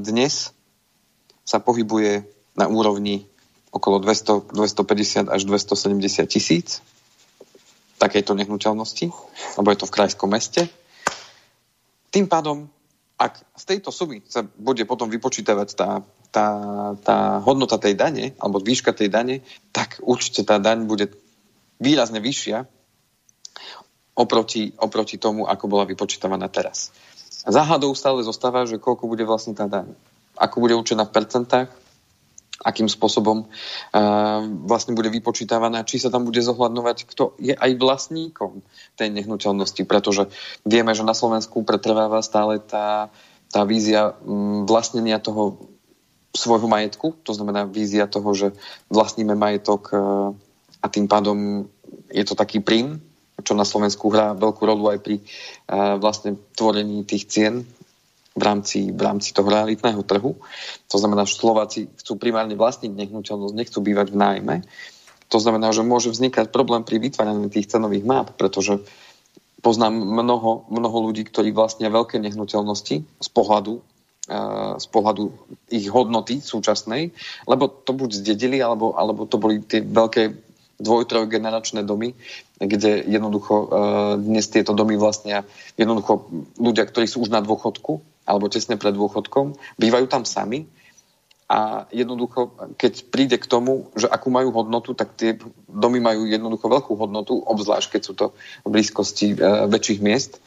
[0.00, 0.56] dnes
[1.46, 2.24] sa pohybuje
[2.56, 3.28] na úrovni
[3.76, 6.80] okolo 200, 250 až 270 tisíc
[7.96, 9.08] takejto nehnuteľnosti,
[9.56, 10.68] lebo je to v krajskom meste.
[12.12, 12.68] Tým pádom,
[13.16, 15.88] ak z tejto sumy sa bude potom vypočítavať tá,
[16.28, 16.46] tá,
[17.00, 19.40] tá hodnota tej dane, alebo výška tej dane,
[19.72, 21.08] tak určite tá daň bude
[21.80, 22.68] výrazne vyššia
[24.16, 26.92] oproti, oproti tomu, ako bola vypočítavaná teraz.
[27.48, 29.92] Záhadou stále zostáva, že koľko bude vlastne tá daň.
[30.36, 31.68] Ako bude určená v percentách,
[32.64, 38.64] akým spôsobom uh, vlastne bude vypočítavaná, či sa tam bude zohľadnovať, kto je aj vlastníkom
[38.96, 40.32] tej nehnuteľnosti, pretože
[40.64, 43.12] vieme, že na Slovensku pretrváva stále tá,
[43.52, 45.76] tá vízia um, vlastnenia toho
[46.36, 48.52] svojho majetku, to znamená vízia toho, že
[48.92, 49.96] vlastníme majetok e,
[50.84, 51.66] a tým pádom
[52.12, 53.00] je to taký príjm,
[53.40, 55.22] čo na Slovensku hrá veľkú rolu aj pri e,
[55.98, 57.64] vlastne tvorení tých cien
[58.36, 60.36] v rámci, v rámci toho realitného trhu.
[60.92, 64.56] To znamená, že Slováci chcú primárne vlastniť nehnuteľnosť, nechcú bývať v nájme.
[65.32, 68.84] To znamená, že môže vznikať problém pri vytváraní tých cenových map, pretože
[69.64, 73.82] poznám mnoho, mnoho ľudí, ktorí vlastnia veľké nehnuteľnosti z pohľadu
[74.76, 75.30] z pohľadu
[75.70, 77.14] ich hodnoty súčasnej,
[77.46, 80.34] lebo to buď zdedili, alebo, alebo to boli tie veľké
[80.82, 82.10] dvoj, trojgeneračné domy,
[82.58, 83.70] kde jednoducho
[84.18, 85.46] dnes tieto domy vlastnia
[85.78, 86.26] jednoducho
[86.58, 90.66] ľudia, ktorí sú už na dôchodku, alebo tesne pred dôchodkom, bývajú tam sami.
[91.46, 95.38] A jednoducho, keď príde k tomu, že akú majú hodnotu, tak tie
[95.70, 98.26] domy majú jednoducho veľkú hodnotu, obzvlášť keď sú to
[98.66, 100.42] v blízkosti e, väčších miest.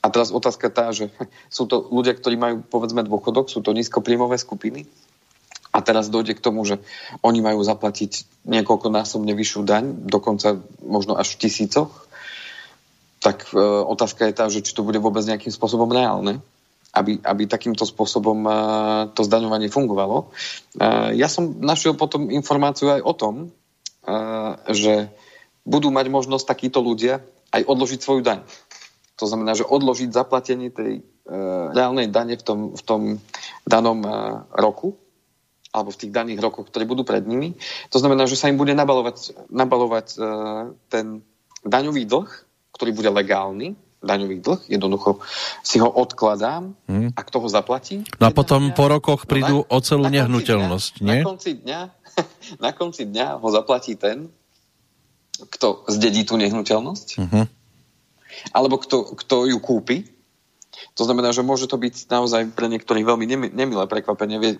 [0.00, 1.12] A teraz otázka tá, že
[1.52, 4.88] sú to ľudia, ktorí majú povedzme dôchodok, sú to nízkopríjmové skupiny?
[5.68, 6.80] A teraz dojde k tomu, že
[7.20, 12.08] oni majú zaplatiť niekoľkonásobne vyššiu daň, dokonca možno až v tisícoch,
[13.20, 16.40] tak e, otázka je tá, že či to bude vôbec nejakým spôsobom reálne
[16.94, 18.54] aby, aby takýmto spôsobom uh,
[19.12, 20.32] to zdaňovanie fungovalo.
[20.78, 23.34] Uh, ja som našiel potom informáciu aj o tom,
[24.08, 25.12] uh, že
[25.68, 27.20] budú mať možnosť takíto ľudia
[27.52, 28.40] aj odložiť svoju daň.
[29.20, 31.02] To znamená, že odložiť zaplatenie tej
[31.74, 33.02] reálnej dane v tom, v tom
[33.68, 34.00] danom
[34.48, 34.96] roku
[35.76, 37.52] alebo v tých daných rokoch, ktoré budú pred nimi.
[37.92, 40.06] To znamená, že sa im bude nabalovať, nabalovať
[40.88, 41.20] ten
[41.68, 42.30] daňový dlh,
[42.72, 45.18] ktorý bude legálny, daňový dlh, jednoducho
[45.66, 47.18] si ho odkladám hmm.
[47.18, 48.06] a kto ho zaplatí?
[48.22, 51.20] No a potom dňa, po rokoch prídu no na, o celú na nehnuteľnosť, dňa, nie?
[51.22, 51.80] Na konci, dňa,
[52.64, 54.30] na konci dňa ho zaplatí ten,
[55.38, 57.44] kto zdedí tú nehnuteľnosť, uh-huh.
[58.54, 60.06] alebo kto, kto ju kúpi.
[60.94, 64.58] To znamená, že môže to byť naozaj pre niektorých veľmi nemilé prekvapenie,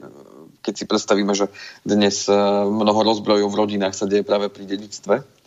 [0.63, 1.51] keď si predstavíme, že
[1.87, 2.35] dnes eh,
[2.67, 5.39] mnoho rozbrojov v rodinách sa deje práve pri dedičstve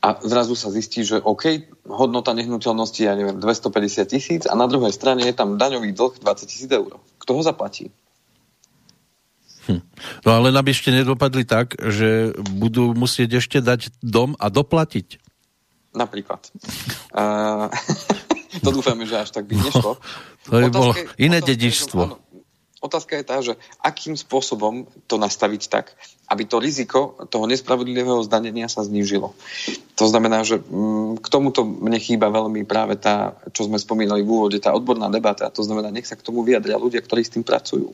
[0.00, 4.96] a zrazu sa zistí, že OK, hodnota nehnuteľnosti ja neviem, 250 tisíc a na druhej
[4.96, 6.96] strane je tam daňový dlh 20 tisíc eur.
[7.20, 7.92] Kto ho zaplatí?
[9.68, 9.84] Hm.
[10.24, 15.20] No ale nám ešte nedopadli tak, že budú musieť ešte dať dom a doplatiť.
[15.92, 16.48] Napríklad.
[17.12, 17.68] uh,
[18.64, 20.00] to dúfame, že až tak by nešlo.
[20.48, 22.29] No, to by bolo iné dedičstvo.
[22.80, 25.92] Otázka je tá, že akým spôsobom to nastaviť tak,
[26.32, 29.36] aby to riziko toho nespravodlivého zdanenia sa znížilo.
[30.00, 34.32] To znamená, že mm, k tomuto mne chýba veľmi práve tá, čo sme spomínali v
[34.32, 35.52] úvode, tá odborná debata.
[35.52, 37.92] To znamená, nech sa k tomu vyjadria ľudia, ktorí s tým pracujú,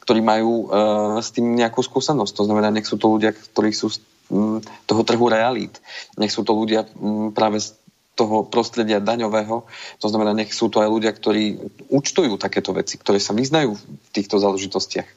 [0.00, 2.32] ktorí majú uh, s tým nejakú skúsenosť.
[2.32, 3.92] To znamená, nech sú to ľudia, ktorí sú
[4.32, 5.84] um, toho trhu realít.
[6.16, 7.76] Nech sú to ľudia um, práve z
[8.14, 9.66] toho prostredia daňového.
[9.98, 11.58] To znamená, nech sú to aj ľudia, ktorí
[11.90, 15.08] účtujú takéto veci, ktoré sa vyznajú v týchto záležitostiach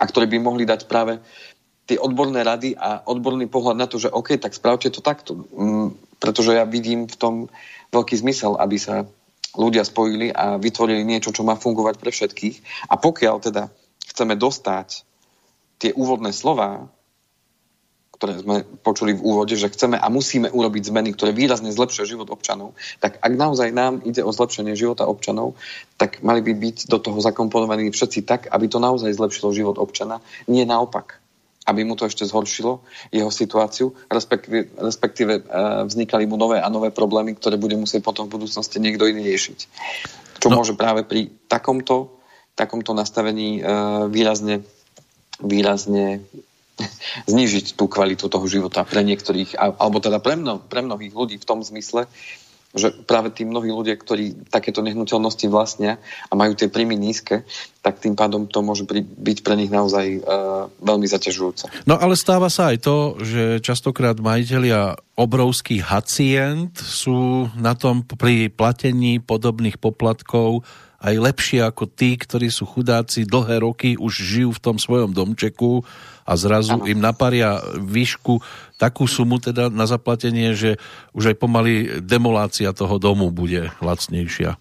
[0.00, 1.20] a ktorí by mohli dať práve
[1.88, 5.48] tie odborné rady a odborný pohľad na to, že OK, tak spravte to takto.
[5.52, 7.34] Mm, pretože ja vidím v tom
[7.90, 9.04] veľký zmysel, aby sa
[9.52, 12.88] ľudia spojili a vytvorili niečo, čo má fungovať pre všetkých.
[12.88, 13.68] A pokiaľ teda
[14.08, 15.04] chceme dostať
[15.82, 16.88] tie úvodné slova
[18.22, 22.30] ktoré sme počuli v úvode, že chceme a musíme urobiť zmeny, ktoré výrazne zlepšia život
[22.30, 25.58] občanov, tak ak naozaj nám ide o zlepšenie života občanov,
[25.98, 30.22] tak mali by byť do toho zakomponovaní všetci tak, aby to naozaj zlepšilo život občana,
[30.46, 31.18] nie naopak
[31.62, 32.82] aby mu to ešte zhoršilo
[33.14, 35.46] jeho situáciu, respektíve, respektíve
[35.86, 39.58] vznikali mu nové a nové problémy, ktoré bude musieť potom v budúcnosti niekto iný riešiť.
[40.42, 40.58] Čo no.
[40.58, 42.18] môže práve pri takomto,
[42.58, 43.62] takomto nastavení
[44.10, 44.66] výrazne,
[45.38, 46.26] výrazne
[47.30, 51.48] znižiť tú kvalitu toho života pre niektorých, alebo teda pre, mno, pre mnohých ľudí v
[51.48, 52.08] tom zmysle,
[52.72, 57.44] že práve tí mnohí ľudia, ktorí takéto nehnuteľnosti vlastnia a majú tie príjmy nízke,
[57.84, 61.84] tak tým pádom to môže byť pre nich naozaj uh, veľmi zaťažujúce.
[61.84, 68.48] No ale stáva sa aj to, že častokrát majiteľia obrovských hacient sú na tom pri
[68.48, 70.64] platení podobných poplatkov
[71.02, 75.82] aj lepšie ako tí, ktorí sú chudáci dlhé roky, už žijú v tom svojom domčeku
[76.22, 76.86] a zrazu ano.
[76.86, 78.38] im naparia výšku
[78.78, 80.78] takú sumu teda na zaplatenie, že
[81.14, 84.58] už aj pomaly demolácia toho domu bude lacnejšia.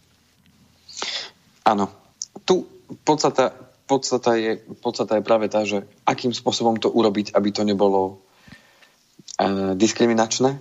[1.66, 1.90] Áno.
[2.46, 2.66] Tu
[3.06, 3.54] podstata,
[3.86, 8.22] podstata, je, podstata je práve tá, že akým spôsobom to urobiť, aby to nebolo
[9.38, 10.58] e, diskriminačné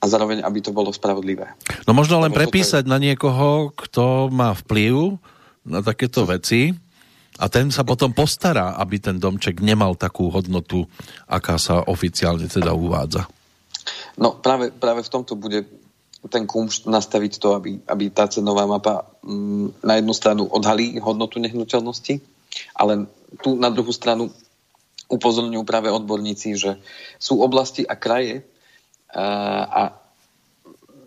[0.00, 1.54] a zároveň, aby to bolo spravodlivé.
[1.84, 5.20] No možno len prepísať na niekoho, kto má vplyv
[5.68, 6.72] na takéto veci
[7.40, 10.84] a ten sa potom postará, aby ten domček nemal takú hodnotu,
[11.24, 13.24] aká sa oficiálne teda uvádza.
[14.20, 15.64] No práve, práve v tomto bude
[16.28, 21.40] ten kumšt nastaviť to, aby, aby tá cenová mapa mm, na jednu stranu odhalí hodnotu
[21.40, 22.20] nehnuteľnosti
[22.76, 23.06] Ale
[23.40, 24.28] tu na druhú stranu
[25.10, 26.78] upozorňujú práve odborníci, že
[27.18, 28.46] sú oblasti a kraje
[29.10, 29.24] a,
[29.66, 29.82] a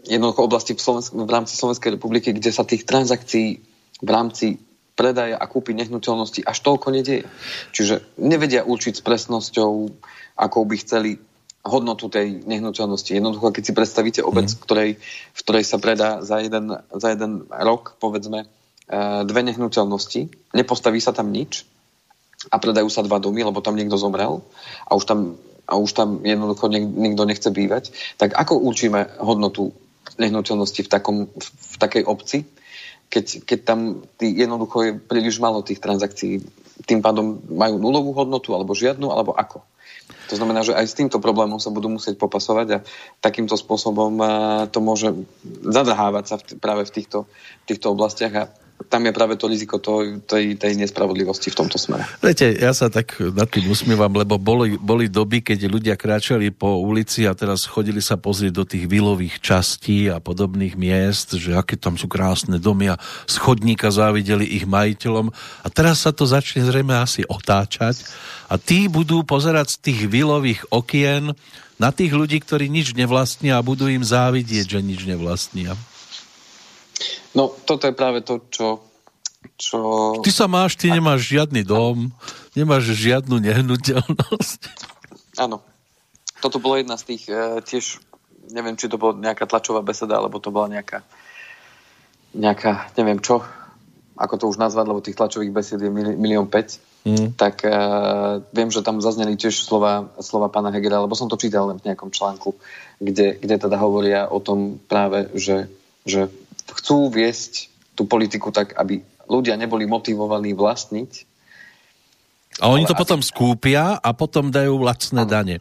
[0.04, 3.64] jednoducho oblasti v, Slovensk- v rámci Slovenskej republiky, kde sa tých transakcií
[4.04, 4.60] v rámci
[4.94, 7.26] predaja a kúpy nehnuteľnosti až toľko nedieje.
[7.74, 9.72] Čiže nevedia určiť s presnosťou,
[10.38, 11.12] ako by chceli
[11.64, 13.16] hodnotu tej nehnuteľnosti.
[13.16, 14.60] Jednoducho, keď si predstavíte obec, mm.
[14.60, 14.90] ktorej,
[15.34, 18.48] v ktorej sa predá za jeden, za jeden rok, povedzme, e,
[19.24, 21.64] dve nehnuteľnosti, nepostaví sa tam nič
[22.52, 24.44] a predajú sa dva domy, lebo tam niekto zomrel
[24.84, 25.20] a už tam,
[25.64, 29.72] a už tam jednoducho nikto nechce bývať, tak ako určíme hodnotu
[30.20, 32.44] nehnuteľnosti v, takom, v, v takej obci,
[33.10, 33.80] keď, keď tam
[34.18, 36.44] tý, jednoducho je príliš málo tých transakcií.
[36.84, 39.62] Tým pádom majú nulovú hodnotu, alebo žiadnu, alebo ako?
[40.32, 42.84] To znamená, že aj s týmto problémom sa budú musieť popasovať a
[43.22, 44.20] takýmto spôsobom
[44.72, 45.14] to môže
[45.64, 47.30] zadrhávať sa v, práve v týchto,
[47.68, 48.44] týchto oblastiach a
[48.88, 52.06] tam je práve to riziko to, tej, tej nespravodlivosti v tomto smere.
[52.20, 56.80] Viete, ja sa tak nad tým usmievam, lebo boli, boli doby, keď ľudia kráčali po
[56.84, 61.80] ulici a teraz chodili sa pozrieť do tých vilových častí a podobných miest, že aké
[61.80, 65.32] tam sú krásne domy a schodníka závideli ich majiteľom.
[65.64, 68.04] A teraz sa to začne zrejme asi otáčať
[68.52, 71.34] a tí budú pozerať z tých vilových okien
[71.82, 75.74] na tých ľudí, ktorí nič nevlastnia a budú im závidieť, že nič nevlastnia.
[77.34, 78.82] No, toto je práve to, čo...
[79.58, 79.78] čo...
[80.22, 82.12] Ty sa máš, ty nemáš žiadny dom,
[82.54, 84.60] nemáš žiadnu nehnuteľnosť.
[85.42, 85.62] Áno.
[86.44, 88.04] Toto bolo jedna z tých e, tiež,
[88.52, 91.00] neviem, či to bola nejaká tlačová beseda, alebo to bola nejaká,
[92.36, 93.40] nejaká, neviem čo,
[94.14, 97.28] ako to už nazvať, lebo tých tlačových besed je milión 5, mm.
[97.40, 97.72] tak e,
[98.54, 101.88] viem, že tam zazneli tiež slova, slova pána Hegera, lebo som to čítal len v
[101.88, 102.54] nejakom článku,
[103.02, 105.72] kde, kde teda hovoria o tom práve, že,
[106.06, 106.30] že
[106.74, 111.12] chcú viesť tú politiku tak, aby ľudia neboli motivovaní vlastniť.
[112.62, 115.32] A oni to potom skúpia a potom dajú lacné ano.
[115.32, 115.58] dane.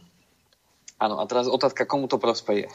[1.01, 2.69] Áno, a teraz otázka, komu to prospeje.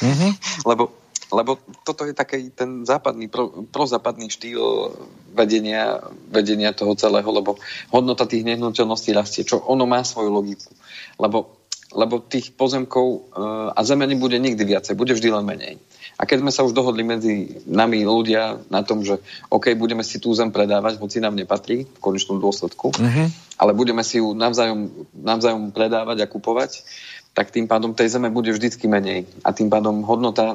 [0.00, 0.30] Uh-huh.
[0.70, 0.94] lebo,
[1.34, 4.94] lebo toto je taký ten západný, pro, prozápadný štýl
[5.34, 7.58] vedenia, vedenia toho celého, lebo
[7.90, 10.70] hodnota tých nehnuteľností rastie, čo ono má svoju logiku.
[11.18, 15.74] Lebo, lebo tých pozemkov uh, a zeme nebude nikdy viacej, bude vždy len menej.
[16.14, 19.18] A keď sme sa už dohodli medzi nami ľudia na tom, že
[19.50, 23.26] OK, budeme si tú zem predávať, hoci nám nepatrí v konečnom dôsledku, uh-huh.
[23.58, 26.86] ale budeme si ju navzájom, navzájom predávať a kupovať,
[27.34, 29.26] tak tým pádom tej zeme bude vždycky menej.
[29.42, 30.54] A tým pádom hodnota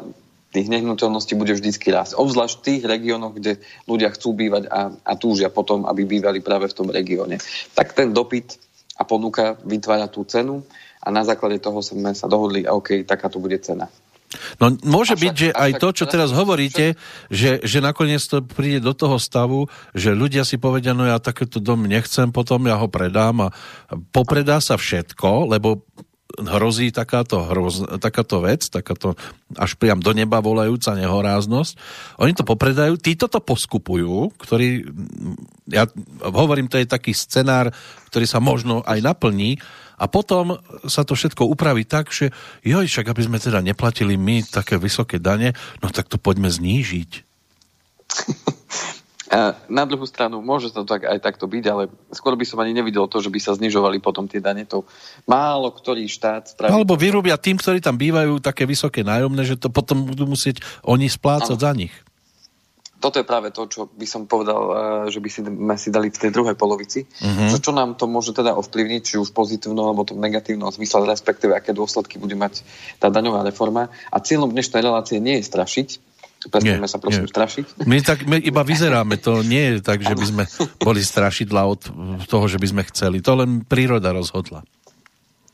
[0.50, 2.18] tých nehnuteľností bude vždycky rásť.
[2.18, 6.72] Obzvlášť v tých regiónoch, kde ľudia chcú bývať a, a túžia potom, aby bývali práve
[6.72, 7.38] v tom regióne.
[7.78, 8.58] Tak ten dopyt
[8.98, 10.66] a ponuka vytvára tú cenu
[11.00, 13.88] a na základe toho sme sa dohodli, a OK, taká to bude cena.
[14.62, 16.94] No môže však, byť, že aj to, čo teraz hovoríte,
[17.34, 19.66] že, že nakoniec to príde do toho stavu,
[19.98, 23.54] že ľudia si povedia, no ja takéto dom nechcem, potom ja ho predám a
[24.14, 25.82] popredá sa všetko, lebo
[26.38, 29.18] hrozí takáto, hroz, takáto vec, takáto
[29.58, 31.74] až priam do neba volajúca nehoráznosť.
[32.22, 34.86] Oni to popredajú, títo to poskupujú, ktorí,
[35.74, 35.90] ja
[36.22, 37.74] hovorím, to je taký scenár,
[38.14, 39.58] ktorý sa možno aj naplní,
[40.00, 40.56] a potom
[40.88, 42.32] sa to všetko upraví tak, že
[42.64, 45.52] joj, však aby sme teda neplatili my také vysoké dane,
[45.84, 47.12] no tak to poďme znížiť.
[49.70, 53.06] Na druhú stranu môže to tak aj takto byť, ale skôr by som ani nevidel
[53.06, 54.66] to, že by sa znižovali potom tie dane.
[54.66, 54.90] To
[55.30, 56.74] málo ktorý štát spraví.
[56.74, 61.06] Alebo vyrobia tým, ktorí tam bývajú, také vysoké nájomné, že to potom budú musieť oni
[61.06, 61.62] splácať ano.
[61.62, 61.94] za nich
[63.00, 64.76] toto je práve to, čo by som povedal, eh,
[65.10, 65.42] že by si,
[65.80, 67.08] si dali v tej druhej polovici.
[67.08, 67.50] Uh-huh.
[67.56, 71.08] Čo, čo nám to môže teda ovplyvniť, či už pozitívno alebo to v negatívnom zmysle,
[71.08, 72.62] respektíve aké dôsledky bude mať
[73.00, 73.88] tá daňová reforma.
[74.12, 75.90] A cieľom dnešnej relácie nie je strašiť,
[76.40, 77.34] Prestaňme sa prosím nie.
[77.36, 77.66] strašiť.
[77.84, 80.44] My, tak, my iba vyzeráme, to nie je tak, že by sme
[80.88, 81.82] boli strašidla od
[82.32, 83.20] toho, že by sme chceli.
[83.20, 84.64] To len príroda rozhodla.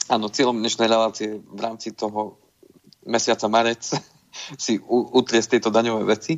[0.05, 2.37] Áno, cieľom dnešnej relácie v rámci toho
[3.09, 3.81] mesiaca marec
[4.57, 6.37] si utriesť tieto daňové veci.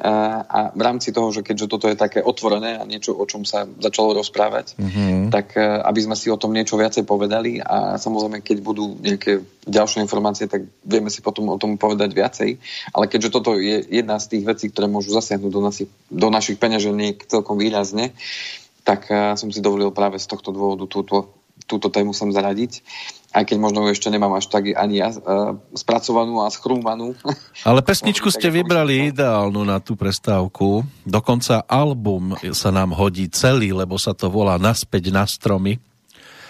[0.00, 3.46] A, a v rámci toho, že keďže toto je také otvorené a niečo, o čom
[3.46, 5.30] sa začalo rozprávať, mm-hmm.
[5.30, 9.44] tak e, aby sme si o tom niečo viacej povedali a samozrejme, keď budú nejaké
[9.64, 12.50] ďalšie informácie, tak vieme si potom o tom povedať viacej.
[12.90, 16.58] Ale keďže toto je jedna z tých vecí, ktoré môžu zasiahnuť do, nasi, do našich
[16.58, 18.10] peňaženiek celkom výrazne,
[18.82, 21.32] tak e, som si dovolil práve z tohto dôvodu túto,
[21.64, 22.82] túto tému sem zaradiť
[23.34, 27.18] aj keď možno ešte nemám až tak ani ja uh, spracovanú a schrúmanú.
[27.68, 30.86] Ale pesničku ste vybrali ideálnu na tú prestávku.
[31.02, 35.82] Dokonca album sa nám hodí celý, lebo sa to volá Naspäť na stromy.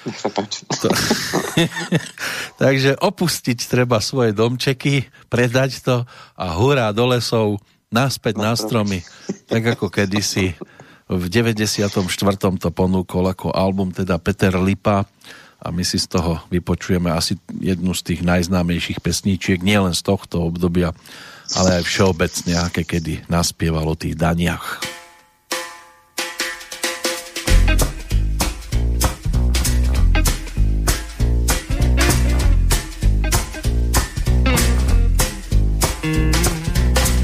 [0.05, 0.69] Nech sa páči.
[0.85, 0.93] To...
[2.63, 5.97] Takže opustiť treba svoje domčeky, predať to
[6.37, 7.57] a hurá do lesov,
[7.89, 9.01] naspäť na stromy.
[9.49, 10.53] Tak ako kedysi
[11.09, 12.01] v 94.
[12.61, 15.09] to ponúkol ako album teda Peter Lipa
[15.61, 20.49] a my si z toho vypočujeme asi jednu z tých najznámejších pesníčiek, nielen z tohto
[20.49, 20.97] obdobia,
[21.53, 24.81] ale aj všeobecne, aké kedy naspieval o tých daniach.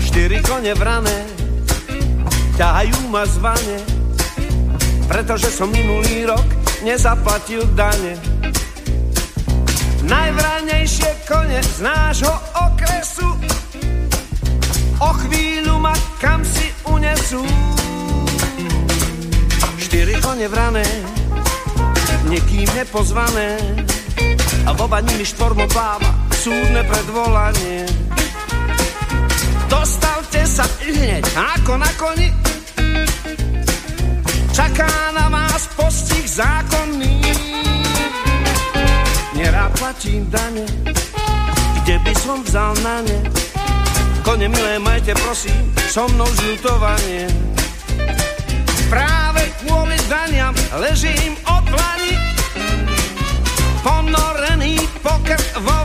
[0.04, 1.18] Štyri kone vrané
[2.60, 3.80] ťahajú ma zvane,
[5.08, 8.16] pretože som minulý rok nezaplatil dane.
[10.04, 13.28] Najvranejšie kone z nášho okresu
[15.00, 17.44] o chvíľu ma kam si unesú.
[19.76, 20.86] Štyri kone vrané,
[22.28, 23.60] niekým nepozvané
[24.64, 27.84] a v oba nimi štormopláva súdne predvolanie.
[29.68, 32.28] Dostavte sa hneď ako na koni,
[34.52, 37.22] čaká na vás postih zákonný.
[39.34, 40.66] Nerád platím dane,
[41.82, 43.18] kde by som vzal na ne
[44.20, 47.24] Kone milé, majte prosím so mnou zľutovanie.
[48.92, 52.14] Práve kvôli daniam ležím od dlani,
[53.80, 55.78] ponorený pokrk vo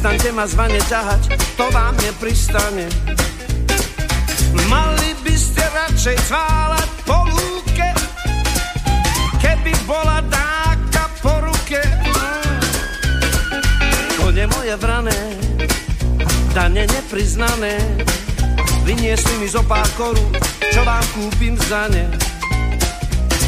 [0.00, 1.22] Prestaňte ma zvane ťahať,
[1.60, 2.88] to vám nepristane.
[4.64, 7.88] Mali by ste radšej cválať po lúke,
[9.44, 11.84] keby bola dáka po ruke.
[14.16, 15.20] Kone moje vrané,
[16.56, 17.76] dane nepriznané,
[18.88, 20.32] vyniesli mi zo pár koru,
[20.72, 22.08] čo vám kúpim za ne.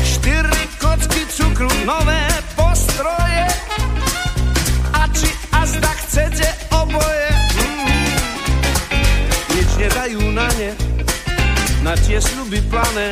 [0.05, 3.32] Štyri kocky cukru, nové postroje,
[9.83, 10.71] nedajú na ne,
[11.83, 13.11] na tie sľuby plané.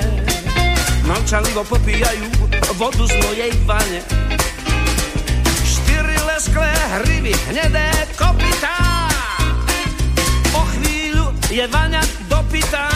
[1.02, 2.30] Mlčalivo popíjajú
[2.78, 4.00] vodu z mojej vane.
[5.66, 9.10] Štyri lesklé hryby, hnedé kopytá.
[10.54, 12.86] Po chvíľu je vaňa dopytá.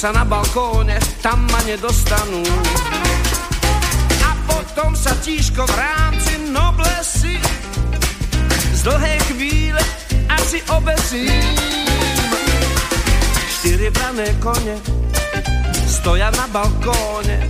[0.00, 2.40] Sa na balkóne, tam ma nedostanú.
[4.24, 7.36] A potom sa tížko v rámci noblesy
[8.72, 9.82] z dlhej chvíle
[10.32, 11.44] asi obesím.
[13.60, 14.80] Štyri brané kone
[15.84, 17.44] stoja na balkóne,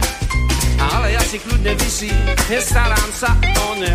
[0.90, 2.18] ale ja si kľudne vysím,
[2.50, 3.30] nestarám sa
[3.62, 3.94] o ne.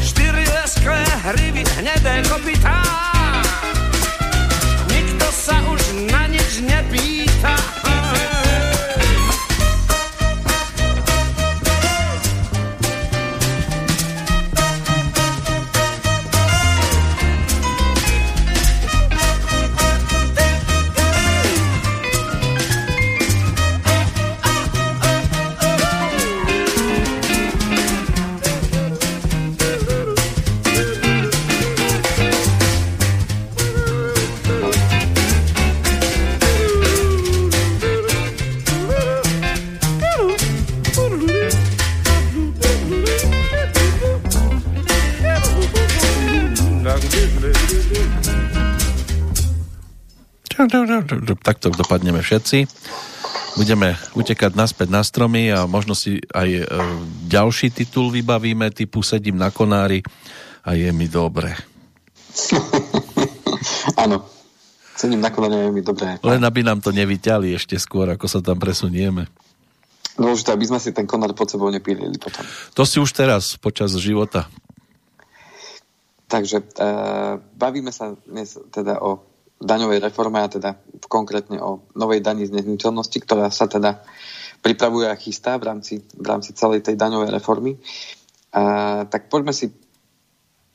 [0.00, 3.13] Štyri lesklé hryby, hnedé kopytá,
[5.44, 7.83] sa už na nič nepýta.
[51.44, 52.64] Takto dopadneme všetci.
[53.54, 56.62] Budeme utekať naspäť na stromy a možno si aj e,
[57.30, 60.02] ďalší titul vybavíme, typu Sedím na konári
[60.64, 61.54] a je mi dobre.
[64.02, 64.26] Áno,
[64.98, 66.18] sedím na konári a je mi dobre.
[66.18, 69.30] Len aby nám to nevyťali ešte skôr, ako sa tam presunieme.
[70.18, 72.42] Dôležité, aby sme si ten konár pod sebou nepílili potom.
[72.74, 74.50] To si už teraz, počas života.
[76.26, 76.88] Takže e,
[77.54, 79.33] bavíme sa dnes teda o
[79.64, 80.76] daňovej reforme a teda
[81.08, 84.04] konkrétne o novej daní z nehnuteľnosti, ktorá sa teda
[84.64, 87.76] pripravuje a chystá v rámci, v rámci celej tej daňovej reformy.
[88.52, 89.72] A, tak poďme si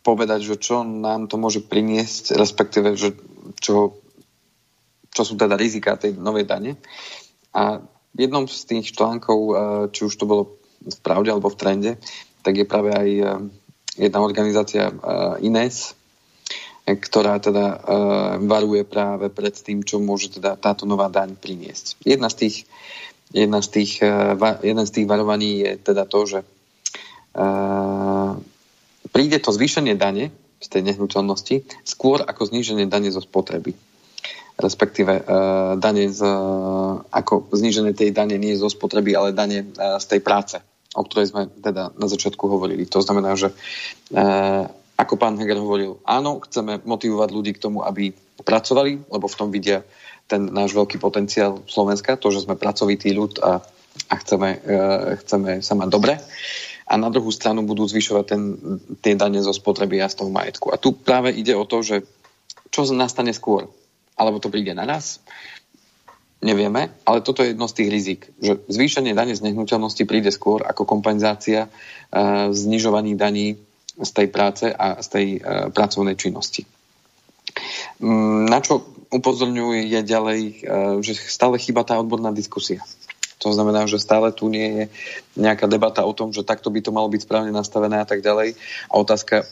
[0.05, 3.17] povedať, že čo nám to môže priniesť, respektíve, že
[3.61, 3.99] čo,
[5.09, 6.77] čo sú teda rizika tej novej dane.
[7.53, 7.81] A
[8.13, 9.53] v jednom z tých článkov, e,
[9.93, 10.43] či už to bolo
[10.81, 11.91] v pravde alebo v trende,
[12.41, 13.23] tak je práve aj e,
[13.99, 14.95] jedna organizácia
[15.43, 15.99] INES,
[16.97, 17.85] ktorá teda
[18.41, 22.01] varuje práve pred tým, čo môže teda táto nová daň priniesť.
[22.01, 22.55] Jedna z tých,
[23.29, 23.91] jedna z tých,
[24.65, 26.39] jeden z tých varovaní je teda to, že
[29.13, 33.71] príde to zvýšenie dane z tej nehnuteľnosti skôr ako zníženie dane zo spotreby.
[34.59, 36.19] Respektíve uh, dane z,
[37.15, 40.59] ako zníženie tej dane nie zo spotreby, ale dane uh, z tej práce,
[40.91, 42.83] o ktorej sme teda na začiatku hovorili.
[42.91, 44.67] To znamená, že uh,
[45.00, 48.12] ako pán Heger hovoril, áno, chceme motivovať ľudí k tomu, aby
[48.43, 49.88] pracovali, lebo v tom vidia
[50.28, 53.64] ten náš veľký potenciál Slovenska, to, že sme pracovitý ľud a,
[54.12, 56.20] a chceme, uh, chceme sa mať dobre.
[56.89, 58.41] A na druhú stranu budú zvyšovať ten,
[59.00, 60.74] tie dane zo spotreby a z toho majetku.
[60.74, 62.04] A tu práve ide o to, že
[62.70, 63.72] čo nastane skôr.
[64.20, 65.24] Alebo to príde na nás,
[66.43, 70.68] nevieme, ale toto je jedno z tých rizik, že zvýšenie dane z nehnuteľnosti príde skôr
[70.68, 73.68] ako kompenzácia uh, znižovaní daní
[74.00, 76.64] z tej práce a z tej uh, pracovnej činnosti.
[78.00, 82.80] Um, na čo upozorňuje ďalej, uh, že stále chýba tá odborná diskusia.
[83.39, 84.84] To znamená, že stále tu nie je
[85.39, 88.60] nejaká debata o tom, že takto by to malo byť správne nastavené a tak ďalej.
[88.91, 89.47] A otázka,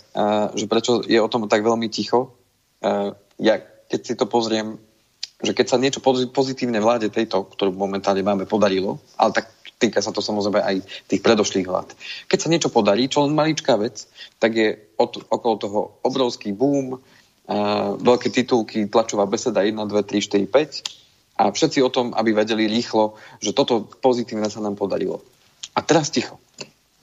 [0.60, 2.36] že prečo je o tom tak veľmi ticho.
[3.40, 3.56] Ja,
[3.88, 4.76] keď si to pozriem,
[5.38, 6.02] že keď sa niečo
[6.34, 10.76] pozitívne vláde tejto, ktorú momentálne máme, podarilo, ale tak týka sa to samozrejme aj
[11.06, 11.94] tých predošlých vlád.
[12.26, 14.10] Keď sa niečo podarí, čo len maličká vec,
[14.42, 20.50] tak je od, okolo toho obrovský boom, uh, veľké titulky, tlačová beseda 1, 2, 3,
[20.50, 25.22] 4, 5 a všetci o tom, aby vedeli rýchlo, že toto pozitívne sa nám podarilo.
[25.78, 26.42] A teraz ticho.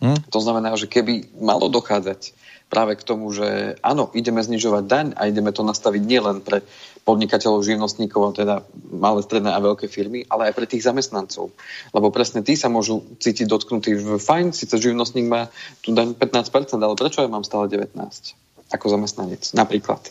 [0.02, 0.26] Hm?
[0.34, 2.34] To znamená, že keby malo dochádzať
[2.66, 6.66] práve k tomu, že áno, ideme znižovať daň a ideme to nastaviť nielen pre
[7.04, 11.52] podnikateľov, živnostníkov, teda malé, stredné a veľké firmy, ale aj pre tých zamestnancov.
[11.92, 15.52] Lebo presne tí sa môžu cítiť dotknutí, fajn, síce živnostník má
[15.84, 18.40] tu daň 15%, ale prečo ja mám stále 19%?
[18.72, 20.02] ako zamestnanec, napríklad.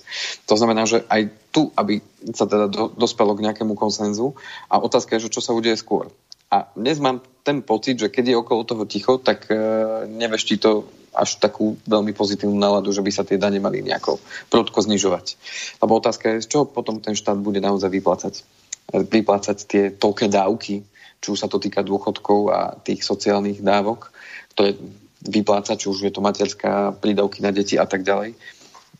[0.47, 1.99] To znamená, že aj tu, aby
[2.31, 4.39] sa teda do, dospelo k nejakému konsenzu
[4.71, 6.07] a otázka je, že čo sa udeje skôr.
[6.47, 9.57] A dnes mám ten pocit, že keď je okolo toho ticho, tak e,
[10.05, 14.17] neveští to až takú veľmi pozitívnu náladu, že by sa tie dane mali nejako
[14.49, 15.37] prudko znižovať.
[15.79, 18.33] Lebo otázka je, z čoho potom ten štát bude naozaj vyplácať.
[18.91, 20.83] Vyplácať tie toľké dávky,
[21.23, 24.11] či už sa to týka dôchodkov a tých sociálnych dávok,
[24.51, 24.75] ktoré
[25.23, 28.35] vyplácať, či už je to materská, prídavky na deti a tak ďalej,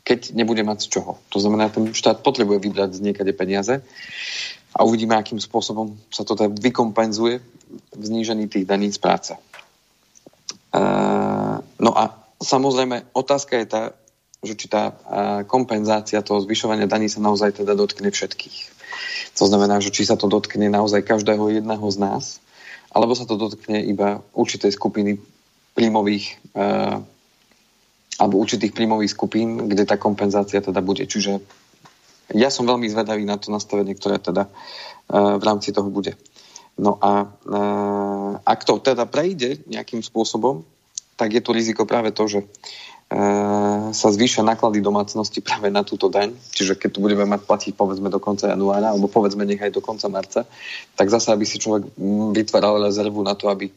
[0.08, 1.20] keď nebude mať z čoho.
[1.36, 3.84] To znamená, ten štát potrebuje vybrať z niekade peniaze
[4.72, 7.44] a uvidíme, akým spôsobom sa to teda vykompenzuje
[7.94, 9.36] v znížení tých daní z práce.
[11.78, 12.04] No a
[12.42, 13.84] samozrejme, otázka je tá,
[14.42, 14.98] že či tá
[15.46, 18.58] kompenzácia toho zvyšovania daní sa naozaj teda dotkne všetkých.
[19.38, 22.26] To znamená, že či sa to dotkne naozaj každého jedného z nás,
[22.94, 25.18] alebo sa to dotkne iba určitej skupiny
[25.74, 26.38] príjmových
[28.14, 31.02] alebo určitých príjmových skupín, kde tá kompenzácia teda bude.
[31.10, 31.42] Čiže
[32.38, 34.46] ja som veľmi zvedavý na to nastavenie, ktoré teda
[35.10, 36.14] v rámci toho bude.
[36.78, 40.66] No a uh, ak to teda prejde nejakým spôsobom,
[41.14, 46.10] tak je tu riziko práve to, že uh, sa zvýšia náklady domácnosti práve na túto
[46.10, 46.34] daň.
[46.34, 49.86] Čiže keď tu budeme mať platiť povedzme do konca januára, alebo povedzme nech aj do
[49.86, 50.50] konca marca,
[50.98, 51.94] tak zase, aby si človek
[52.34, 53.70] vytváral rezervu na to, aby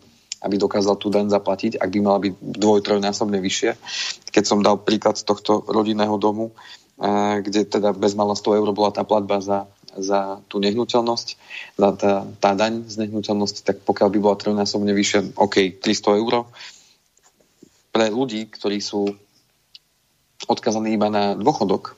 [0.44, 3.70] aby dokázal tú daň zaplatiť, ak by mala byť dvoj, trojnásobne vyššie.
[4.30, 6.53] Keď som dal príklad z tohto rodinného domu,
[7.01, 9.64] eh, kde teda bez mala 100 eur bola tá platba za,
[9.99, 11.28] za tú nehnuteľnosť,
[11.76, 16.49] za tá, tá daň z nehnuteľnosti, tak pokiaľ by bola trojnásobne vyššia, OK, 300 eur.
[17.92, 19.09] Pre ľudí, ktorí sú
[20.47, 21.97] odkazaní iba na dôchodok,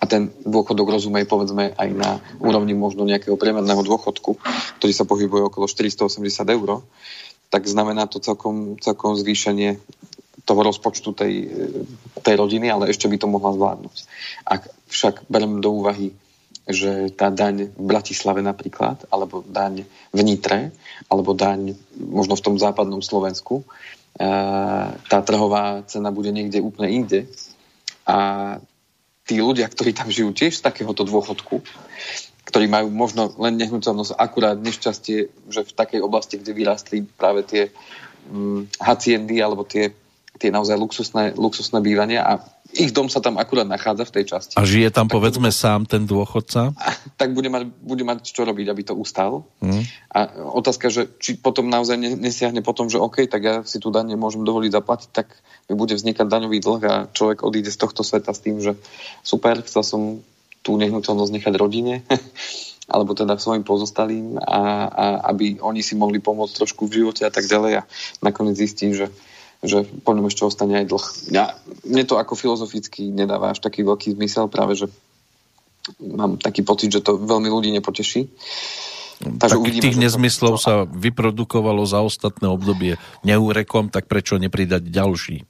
[0.00, 4.38] a ten dôchodok rozumej povedzme aj na úrovni možno nejakého priemerného dôchodku,
[4.80, 6.80] ktorý sa pohybuje okolo 480 eur,
[7.50, 9.82] tak znamená to celkom, celkom zvýšenie
[10.46, 11.34] toho rozpočtu tej,
[12.22, 13.96] tej rodiny, ale ešte by to mohla zvládnuť.
[14.46, 16.16] Ak však berem do úvahy,
[16.70, 20.74] že tá daň v Bratislave napríklad, alebo daň v Nitre,
[21.06, 23.66] alebo daň možno v tom západnom Slovensku,
[25.06, 27.20] tá trhová cena bude niekde úplne inde.
[28.04, 28.58] A
[29.24, 31.62] tí ľudia, ktorí tam žijú tiež z takéhoto dôchodku,
[32.50, 37.70] ktorí majú možno len nehnuteľnosť, akurát nešťastie, že v takej oblasti, kde vyrástli práve tie
[38.26, 39.94] um, haciendy alebo tie,
[40.34, 42.42] tie naozaj luxusné, luxusné bývania a
[42.74, 44.54] ich dom sa tam akurát nachádza v tej časti.
[44.54, 46.70] A žije tam tak povedzme bude, sám ten dôchodca?
[46.78, 49.46] A, tak bude mať, bude mať čo robiť, aby to ustal.
[49.58, 49.82] Hmm.
[50.10, 54.14] A otázka, že či potom naozaj nesiahne potom, že OK, tak ja si tu daň
[54.14, 55.34] nemôžem dovoliť zaplatiť, tak
[55.66, 58.78] mi bude vznikať daňový dlh a človek odíde z tohto sveta s tým, že
[59.26, 60.00] super, chcel som
[60.60, 62.06] tú nehnuteľnosť nechať rodine,
[62.92, 64.60] alebo teda svojim pozostalým, a,
[64.90, 65.04] a
[65.34, 67.86] aby oni si mohli pomôcť trošku v živote a tak ďalej a
[68.20, 69.08] nakoniec zistí, že
[69.60, 71.06] že po ňom ešte ostane aj dlh.
[71.32, 71.54] Ja,
[71.84, 74.86] mne to ako filozoficky nedáva až taký veľký zmysel, práve že
[76.00, 78.28] mám taký pocit, že to veľmi ľudí nepoteší.
[79.20, 80.64] Takže uvidíme, tých nezmyslov to...
[80.64, 85.44] sa vyprodukovalo za ostatné obdobie neúrekom, tak prečo nepridať ďalší?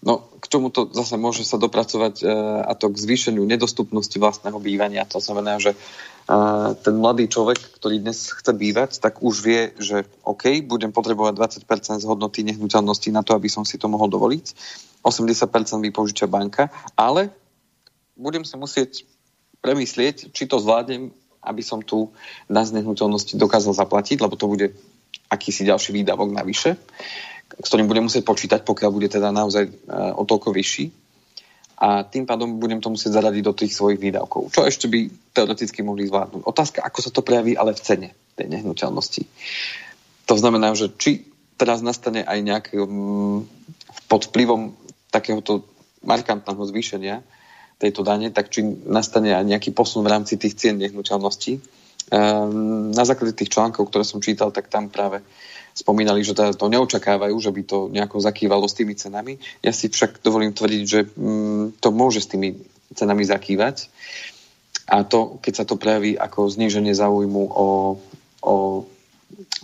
[0.00, 2.26] No, k čomu to zase môže sa dopracovať e,
[2.64, 5.04] a to k zvýšeniu nedostupnosti vlastného bývania.
[5.12, 5.76] To znamená, že
[6.80, 12.00] ten mladý človek, ktorý dnes chce bývať, tak už vie, že OK, budem potrebovať 20%
[12.00, 14.44] z hodnoty nehnuteľnosti na to, aby som si to mohol dovoliť.
[15.04, 17.28] 80% vypožiča banka, ale
[18.16, 19.04] budem sa musieť
[19.60, 21.12] premyslieť, či to zvládnem,
[21.44, 22.08] aby som tu
[22.48, 24.72] na nehnuteľnosti dokázal zaplatiť, lebo to bude
[25.28, 26.80] akýsi ďalší výdavok navyše,
[27.52, 29.72] s ktorým budem musieť počítať, pokiaľ bude teda naozaj e,
[30.16, 31.03] o toľko vyšší
[31.74, 34.54] a tým pádom budem to musieť zaradiť do tých svojich výdavkov.
[34.54, 36.46] Čo ešte by teoreticky mohli zvládnuť.
[36.46, 38.08] Otázka, ako sa to prejaví ale v cene
[38.38, 39.22] tej nehnuteľnosti.
[40.30, 41.26] To znamená, že či
[41.58, 43.42] teraz nastane aj nejaký um,
[44.06, 44.74] pod vplyvom
[45.10, 45.66] takéhoto
[46.06, 47.16] markantného zvýšenia
[47.78, 51.58] tejto dane, tak či nastane aj nejaký posun v rámci tých cien nehnuteľností.
[52.14, 55.24] Um, na základe tých článkov, ktoré som čítal, tak tam práve
[55.74, 59.42] spomínali, že teda to neočakávajú, že by to nejako zakývalo s tými cenami.
[59.60, 62.54] Ja si však dovolím tvrdiť, že mm, to môže s tými
[62.94, 63.90] cenami zakývať.
[64.86, 67.66] A to, keď sa to prejaví ako zníženie záujmu o,
[68.44, 68.54] o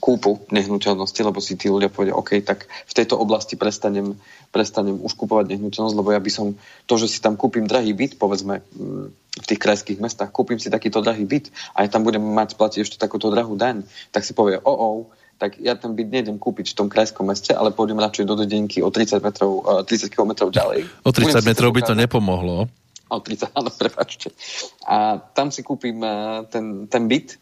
[0.00, 4.16] kúpu nehnuteľnosti, lebo si tí ľudia povedia, OK, tak v tejto oblasti prestanem,
[4.48, 6.56] prestanem už kúpovať nehnuteľnosť, lebo ja by som
[6.88, 10.72] to, že si tam kúpim drahý byt, povedzme mm, v tých krajských mestách, kúpim si
[10.72, 14.32] takýto drahý byt a ja tam budem mať platiť ešte takúto drahú daň, tak si
[14.32, 14.98] povie, o, oh,
[15.40, 18.84] tak ja ten byt nejdem kúpiť v tom krajskom meste, ale pôjdem radšej do Dedenky
[18.84, 20.84] o 30, metrov, 30 km ďalej.
[21.00, 22.68] O 30 metrov by to nepomohlo.
[23.08, 24.36] O 30, áno, prepačte.
[24.84, 27.40] A tam si kúpim eh, ten, ten byt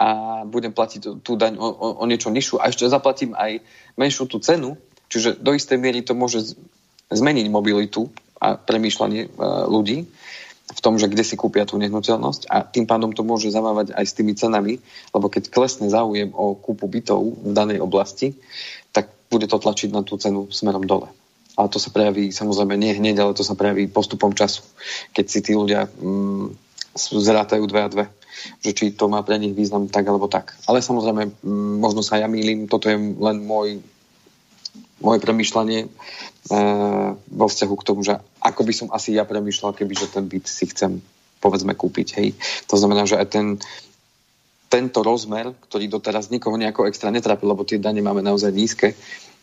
[0.00, 3.60] a budem platiť tú daň o, o, o niečo nižšiu a ešte zaplatím aj
[3.98, 4.78] menšiu tú cenu,
[5.10, 6.56] čiže do istej miery to môže
[7.10, 8.08] zmeniť mobilitu
[8.40, 10.08] a premýšľanie uh, ľudí
[10.70, 14.04] v tom, že kde si kúpia tú nehnuteľnosť a tým pádom to môže zamávať aj
[14.06, 14.78] s tými cenami,
[15.10, 18.38] lebo keď klesne záujem o kúpu bytov v danej oblasti,
[18.94, 21.10] tak bude to tlačiť na tú cenu smerom dole.
[21.58, 24.62] Ale to sa prejaví samozrejme nie hneď, ale to sa prejaví postupom času,
[25.10, 26.54] keď si tí ľudia mm,
[26.98, 28.06] zrátajú dve a dve
[28.64, 30.56] že či to má pre nich význam tak alebo tak.
[30.64, 33.84] Ale samozrejme, mm, možno sa ja mýlim, toto je len môj
[35.00, 35.88] moje premyšľanie e,
[37.28, 40.46] vo vzťahu k tomu, že ako by som asi ja premyšľal, keby že ten byt
[40.46, 41.00] si chcem
[41.40, 42.08] povedzme kúpiť.
[42.20, 42.28] Hej.
[42.68, 43.46] To znamená, že aj ten,
[44.68, 48.92] tento rozmer, ktorý doteraz nikoho nejako extra netrapil, lebo tie dane máme naozaj nízke,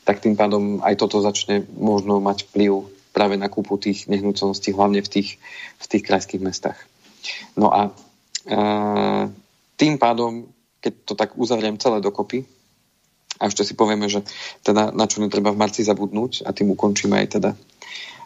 [0.06, 5.02] tak tým pádom aj toto začne možno mať vplyv práve na kúpu tých nehnuteľností, hlavne
[5.02, 5.42] v tých,
[5.82, 6.78] v tých krajských mestách.
[7.58, 7.90] No a
[8.46, 8.56] e,
[9.76, 10.46] tým pádom,
[10.80, 12.46] keď to tak uzavriem celé dokopy,
[13.38, 14.26] a ešte si povieme, že
[14.66, 17.50] teda na čo netreba v marci zabudnúť a tým ukončíme aj teda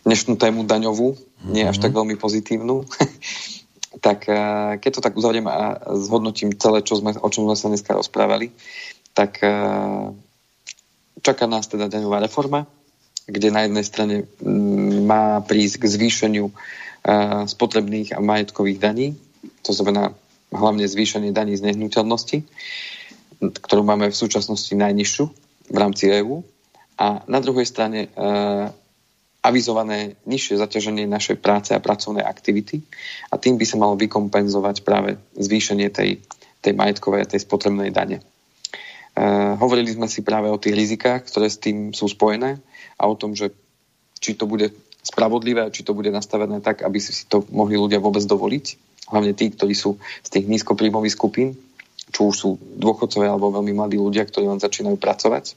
[0.02, 1.52] dnešnú tému daňovú, mm-hmm.
[1.54, 2.84] nie až tak veľmi pozitívnu.
[4.06, 7.68] tak eh, keď to tak uzavriem a zhodnotím celé, čo sme, o čom sme sa
[7.68, 8.56] dneska rozprávali,
[9.12, 10.10] tak eh,
[11.20, 12.66] čaká nás teda daňová reforma,
[13.28, 19.08] kde na jednej strane mm, má prísť k zvýšeniu eh, spotrebných a majetkových daní,
[19.62, 20.16] to znamená
[20.52, 22.44] hlavne zvýšenie daní z nehnuteľnosti
[23.42, 25.26] ktorú máme v súčasnosti najnižšiu
[25.74, 26.46] v rámci EÚ
[27.02, 28.10] a na druhej strane e,
[29.42, 32.86] avizované nižšie zaťaženie našej práce a pracovnej aktivity.
[33.34, 36.22] A tým by sa malo vykompenzovať práve zvýšenie tej,
[36.62, 38.22] tej majetkovej a tej spotrebnej dane.
[38.22, 38.24] E,
[39.58, 42.62] hovorili sme si práve o tých rizikách, ktoré s tým sú spojené
[43.02, 43.50] a o tom, že
[44.22, 44.70] či to bude
[45.02, 48.66] spravodlivé, či to bude nastavené tak, aby si to mohli ľudia vôbec dovoliť,
[49.10, 51.58] hlavne tí, ktorí sú z tých nízkopríjmových skupín
[52.12, 55.56] čo už sú dôchodcovia alebo veľmi mladí ľudia, ktorí len začínajú pracovať.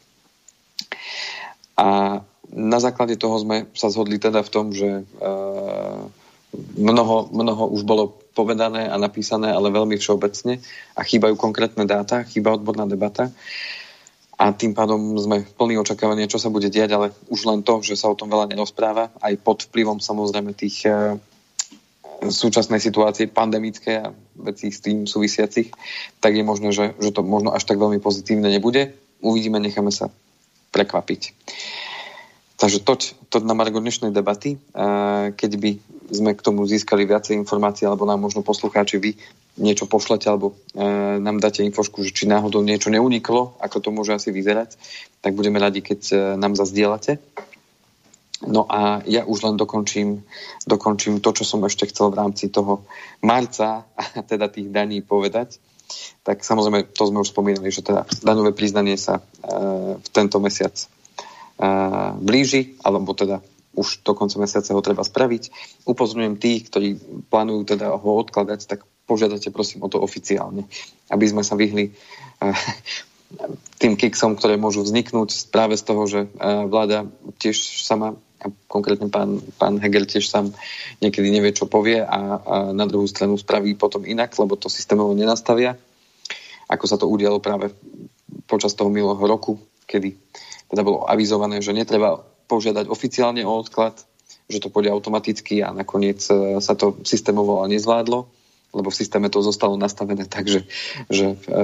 [1.74, 2.20] A
[2.54, 5.24] na základe toho sme sa zhodli teda v tom, že e,
[6.78, 10.62] mnoho, mnoho už bolo povedané a napísané, ale veľmi všeobecne
[10.94, 13.34] a chýbajú konkrétne dáta, chýba odborná debata
[14.34, 17.94] a tým pádom sme plní očakávania, čo sa bude diať, ale už len to, že
[17.94, 21.18] sa o tom veľa nerozpráva, aj pod vplyvom samozrejme tých e,
[22.26, 25.70] súčasnej situácie pandemické a vecí s tým súvisiacich,
[26.18, 28.94] tak je možné, že, že to možno až tak veľmi pozitívne nebude.
[29.24, 30.10] Uvidíme, necháme sa
[30.74, 31.32] prekvapiť.
[32.54, 33.00] Takže toť,
[33.34, 34.62] to na margo dnešnej debaty,
[35.34, 35.70] keď by
[36.14, 39.18] sme k tomu získali viacej informácií, alebo nám možno poslucháči vy
[39.58, 40.54] niečo pošlete, alebo
[41.18, 44.78] nám dáte infošku, že či náhodou niečo neuniklo, ako to môže asi vyzerať,
[45.18, 47.18] tak budeme radi, keď nám zazdielate.
[48.46, 50.24] No a ja už len dokončím,
[50.68, 52.84] dokončím to, čo som ešte chcel v rámci toho
[53.24, 53.88] marca,
[54.30, 55.58] teda tých daní povedať.
[56.24, 59.22] Tak samozrejme, to sme už spomínali, že teda daňové priznanie sa e,
[60.00, 60.74] v tento mesiac
[62.18, 63.38] blíži, alebo teda
[63.74, 65.42] už do konca mesiaca ho treba spraviť.
[65.86, 66.88] Upozorňujem tých, ktorí
[67.30, 70.66] plánujú teda ho odkladať, tak požiadate prosím o to oficiálne,
[71.10, 71.94] aby sme sa vyhli
[73.82, 76.20] tým kiksom, ktoré môžu vzniknúť práve z toho, že
[76.70, 77.10] vláda
[77.42, 78.14] tiež sama,
[78.44, 80.52] a konkrétne pán, pán Hegel tiež sám
[81.00, 85.16] niekedy nevie, čo povie a, a na druhú stranu spraví potom inak, lebo to systémovo
[85.16, 85.80] nenastavia,
[86.68, 87.72] ako sa to udialo práve
[88.44, 89.56] počas toho milého roku,
[89.88, 90.12] kedy
[90.68, 93.96] teda bolo avizované, že netreba požiadať oficiálne o odklad,
[94.48, 98.28] že to pôjde automaticky a nakoniec e, sa to systémovo nezvládlo,
[98.76, 100.68] lebo v systéme to zostalo nastavené tak, že,
[101.08, 101.56] že e,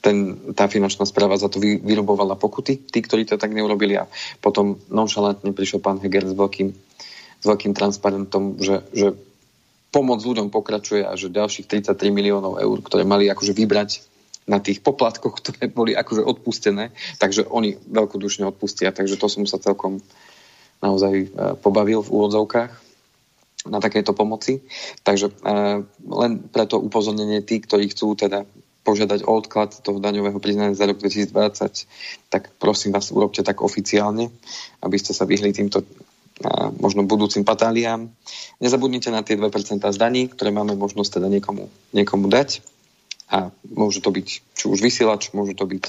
[0.00, 4.08] ten, tá finančná správa za to vy, vyrobovala pokuty, tí, ktorí to tak neurobili a
[4.40, 6.68] potom nonšalantne prišiel pán Heger s veľkým,
[7.40, 9.12] s veľkým transparentom, že, že
[9.92, 14.06] pomoc ľuďom pokračuje a že ďalších 33 miliónov eur, ktoré mali akože vybrať
[14.48, 16.90] na tých poplatkoch, ktoré boli akože odpustené,
[17.20, 20.02] takže oni veľkodušne odpustia, takže to som sa celkom
[20.80, 21.26] naozaj e,
[21.60, 22.72] pobavil v úvodzovkách
[23.68, 24.64] na takéto pomoci.
[25.04, 25.34] Takže e,
[25.92, 28.48] len preto upozornenie tí, ktorí chcú teda
[28.82, 34.32] požiadať o odklad toho daňového priznania za rok 2020, tak prosím vás, urobte tak oficiálne,
[34.80, 35.84] aby ste sa vyhli týmto
[36.40, 38.08] a možno budúcim patáliám.
[38.64, 42.64] Nezabudnite na tie 2% zdaní, ktoré máme možnosť teda niekomu, niekomu dať
[43.28, 44.26] a môže to byť
[44.56, 45.84] či už vysielač, môže to byť,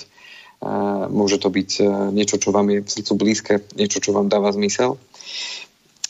[0.61, 1.69] uh, môže to byť
[2.11, 4.99] niečo, čo vám je v srdcu blízke, niečo, čo vám dáva zmysel.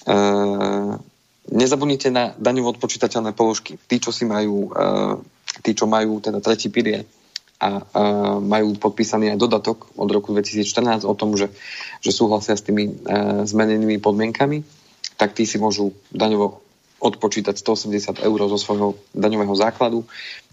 [0.10, 0.98] Uh,
[1.54, 3.78] nezabudnite na daňovo odpočítateľné položky.
[3.78, 5.22] Tí, čo si majú, uh,
[5.60, 7.04] tí, čo majú teda tretí pilier
[7.62, 7.84] a uh,
[8.42, 11.52] majú podpísaný aj dodatok od roku 2014 o tom, že,
[12.02, 14.66] že súhlasia s tými uh, zmenenými podmienkami,
[15.20, 16.64] tak tí si môžu daňovo
[17.02, 20.06] odpočítať 180 eur zo svojho daňového základu,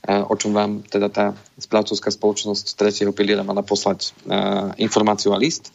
[0.09, 4.17] o čom vám teda tá správcovská spoločnosť tretieho piliera mala poslať
[4.81, 5.69] informáciu a list.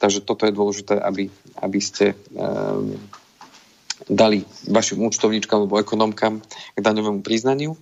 [0.00, 1.28] Takže toto je dôležité, aby,
[1.60, 2.96] aby ste um,
[4.06, 7.74] dali vašim účtovníčkam alebo ekonomkám k daňovému priznaniu.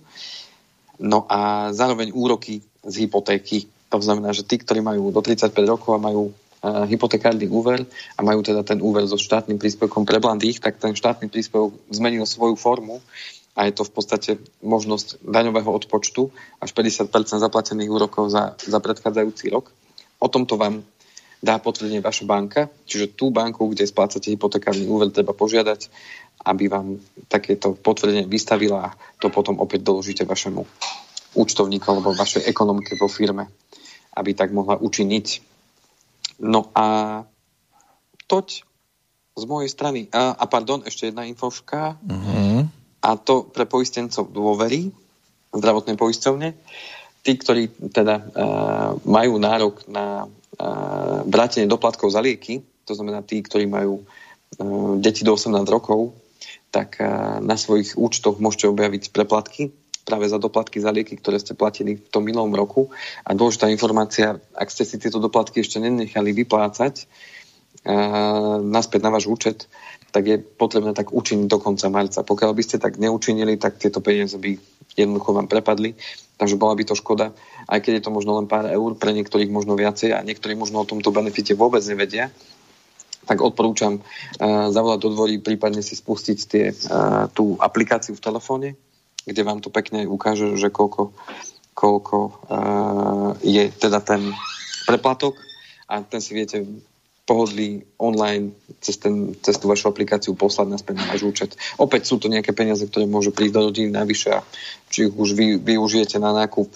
[0.97, 3.69] No a zároveň úroky z hypotéky.
[3.93, 6.33] To znamená, že tí, ktorí majú do 35 rokov a majú
[6.65, 7.85] hypotekárny úver
[8.17, 12.25] a majú teda ten úver so štátnym príspevkom pre blandých, tak ten štátny príspevok zmenil
[12.25, 12.99] svoju formu
[13.53, 14.31] a je to v podstate
[14.65, 16.29] možnosť daňového odpočtu
[16.61, 19.69] až 50% zaplatených úrokov za, za predchádzajúci rok.
[20.17, 20.81] O tomto vám
[21.37, 25.89] dá potvrdenie vaša banka, čiže tú banku, kde splácate hypotekárny úver, treba požiadať,
[26.49, 26.97] aby vám
[27.29, 30.65] takéto potvrdenie vystavila a to potom opäť doložíte vašemu
[31.37, 33.49] účtovníku alebo vašej ekonomke vo firme,
[34.17, 35.57] aby tak mohla učiniť
[36.37, 36.85] No a
[38.29, 38.47] toť
[39.37, 40.05] z mojej strany.
[40.13, 41.97] A, a pardon, ešte jedna infoška.
[41.97, 42.69] Uh-huh.
[43.01, 44.93] A to pre poistencov dôvery,
[45.53, 46.53] zdravotnej poisťovne.
[47.25, 50.29] Tí, ktorí teda uh, majú nárok na
[51.27, 56.17] vrátenie doplatkov za lieky, to znamená tí, ktorí majú uh, deti do 18 rokov,
[56.73, 59.69] tak uh, na svojich účtoch môžete objaviť preplatky
[60.07, 62.87] práve za doplatky za lieky, ktoré ste platili v tom minulom roku.
[63.27, 67.03] A dôležitá informácia, ak ste si tieto doplatky ešte nenechali vyplácať
[68.63, 69.67] naspäť na váš účet,
[70.15, 72.23] tak je potrebné tak učiniť do konca marca.
[72.23, 74.55] Pokiaľ by ste tak neučinili, tak tieto peniaze by
[74.95, 75.93] jednoducho vám prepadli.
[76.37, 77.33] Takže bola by to škoda,
[77.65, 80.85] aj keď je to možno len pár eur, pre niektorých možno viacej a niektorí možno
[80.85, 82.29] o tomto benefite vôbec nevedia,
[83.27, 88.69] tak odporúčam uh, zavolať do dvorí, prípadne si spustiť tie, uh, tú aplikáciu v telefóne,
[89.27, 91.11] kde vám to pekne ukáže, že koľko,
[91.75, 92.17] koľko
[92.47, 94.31] uh, je teda ten
[94.87, 95.35] preplatok
[95.91, 96.63] a ten si viete
[97.27, 101.59] pohodlí online cez, ten, cez tú vašu aplikáciu poslať naspäť na váš účet.
[101.75, 104.39] Opäť sú to nejaké peniaze, ktoré môžu prísť do rodiny navyše a
[104.87, 106.71] či ich už vy, využijete na nákup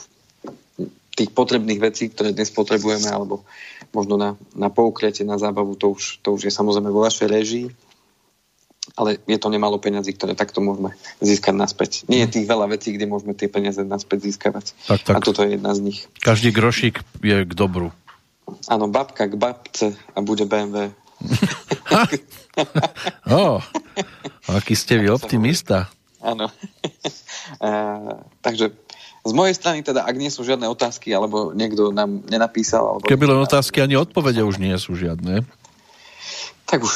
[1.16, 3.47] tých potrebných vecí, ktoré dnes potrebujeme, alebo
[3.95, 7.68] možno na, na poukretie, na zábavu, to už, to už je samozrejme vo vašej režii
[8.97, 11.91] ale je to nemalo peňazí, ktoré takto môžeme získať naspäť.
[12.10, 14.74] Nie je tých veľa vecí, kde môžeme tie peniaze naspäť získavať.
[14.89, 15.16] Tak, tak.
[15.16, 15.99] A toto je jedna z nich.
[16.20, 17.93] Každý grošík je k dobru.
[18.68, 20.92] Áno, babka k babce a bude BMW.
[23.30, 23.62] oh,
[24.50, 25.88] aký ste vy optimista.
[26.22, 26.50] Áno.
[28.46, 28.74] takže
[29.22, 32.98] z mojej strany teda, ak nie sú žiadne otázky, alebo niekto nám nenapísal...
[32.98, 35.46] Alebo Keby len otázky, ani odpovede už nie sú žiadne.
[36.66, 36.94] Tak už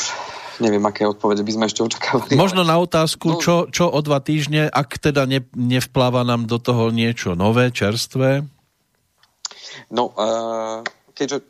[0.57, 2.33] neviem, aké odpovede by sme ešte očakávali.
[2.33, 6.57] Možno na otázku, no, čo, čo o dva týždne, ak teda ne, nevpláva nám do
[6.57, 8.47] toho niečo nové, čerstvé?
[9.91, 10.81] No, uh,
[11.15, 11.41] keďže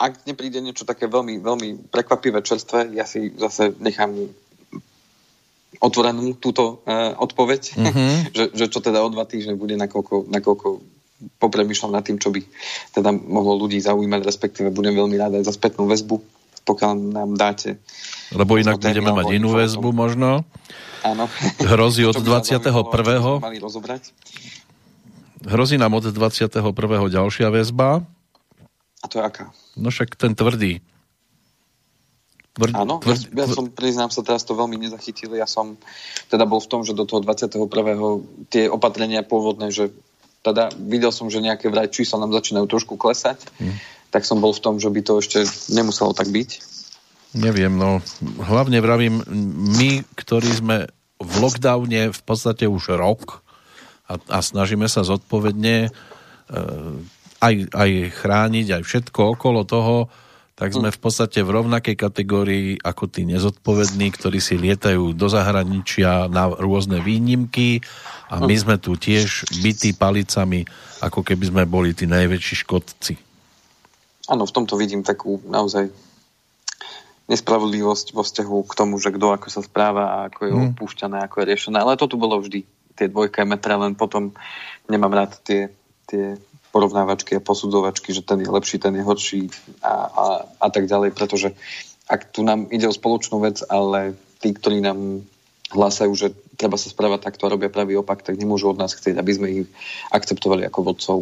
[0.00, 4.16] ak nepríde niečo také veľmi, veľmi prekvapivé, čerstvé, ja si zase nechám
[5.76, 8.10] otvorenú túto uh, odpoveď, mm-hmm.
[8.36, 10.68] že, že čo teda o dva týždne bude, nakoľko, nakoľko
[11.36, 12.40] popremýšľam nad tým, čo by
[12.96, 16.16] teda mohlo ľudí zaujímať, respektíve budem veľmi rád aj za spätnú väzbu,
[16.64, 17.76] pokiaľ nám dáte.
[18.32, 20.48] Lebo inak budeme mať inú väzbu možno.
[21.04, 21.28] Áno.
[21.60, 22.72] Hrozí od 21.
[23.40, 24.16] Mali rozobrať.
[25.44, 26.60] Hrozí nám od 21.
[27.08, 28.04] ďalšia väzba.
[29.00, 29.44] A to je aká?
[29.80, 30.84] No však ten tvrdý.
[32.50, 35.32] Tvr, Áno, tvr, ja, ja som, priznám sa, teraz to veľmi nezachytil.
[35.38, 35.78] Ja som
[36.28, 37.62] teda bol v tom, že do toho 21.
[38.50, 39.94] tie opatrenia pôvodné, že
[40.42, 43.76] teda videl som, že nejaké vraj čísla nám začínajú trošku klesať, hmm.
[44.10, 45.38] tak som bol v tom, že by to ešte
[45.70, 46.50] nemuselo tak byť.
[47.38, 48.02] Neviem, no
[48.42, 49.22] hlavne vravím,
[49.78, 50.90] my, ktorí sme
[51.22, 53.46] v lockdowne v podstate už rok
[54.10, 55.90] a, a snažíme sa zodpovedne e,
[57.40, 60.12] aj, aj chrániť, aj všetko okolo toho,
[60.60, 66.28] tak sme v podstate v rovnakej kategórii ako tí nezodpovední, ktorí si lietajú do zahraničia
[66.28, 67.80] na rôzne výnimky
[68.28, 70.68] a my sme tu tiež bytí palicami,
[71.00, 73.16] ako keby sme boli tí najväčší škodci.
[74.28, 75.88] Áno, v tomto vidím takú naozaj
[77.32, 80.66] nespravodlivosť vo vzťahu k tomu, že kto ako sa správa a ako je hmm.
[80.76, 81.76] opúšťané, ako je riešené.
[81.80, 82.68] Ale to tu bolo vždy.
[83.00, 84.36] Tie dvojka metra, len potom
[84.92, 85.72] nemám rád tie,
[86.04, 86.36] tie
[86.70, 89.50] porovnávačky a posudzovačky, že ten je lepší, ten je horší
[89.82, 91.52] a, a, a tak ďalej, pretože
[92.10, 95.22] ak tu nám ide o spoločnú vec, ale tí, ktorí nám
[95.70, 99.14] hlásajú, že treba sa správať takto a robia pravý opak, tak nemôžu od nás chcieť,
[99.18, 99.68] aby sme ich
[100.10, 101.18] akceptovali ako vodcov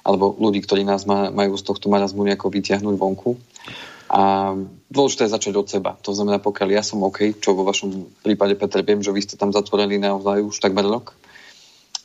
[0.00, 3.36] alebo ľudí, ktorí nás majú z tohto marazmu nejako vyťahnuť vonku.
[4.10, 4.56] A
[4.90, 5.94] dôležité je začať od seba.
[6.02, 9.36] To znamená, pokiaľ ja som OK, čo vo vašom prípade, Peter, viem, že vy ste
[9.38, 11.14] tam zatvorení naozaj už takmer rok,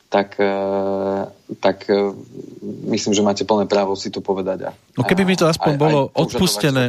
[0.06, 0.52] tak, e,
[1.58, 2.14] tak e,
[2.94, 4.70] myslím, že máte plné právo si to povedať.
[4.70, 6.84] A, no keby mi to aspoň aj, bolo aj odpustené,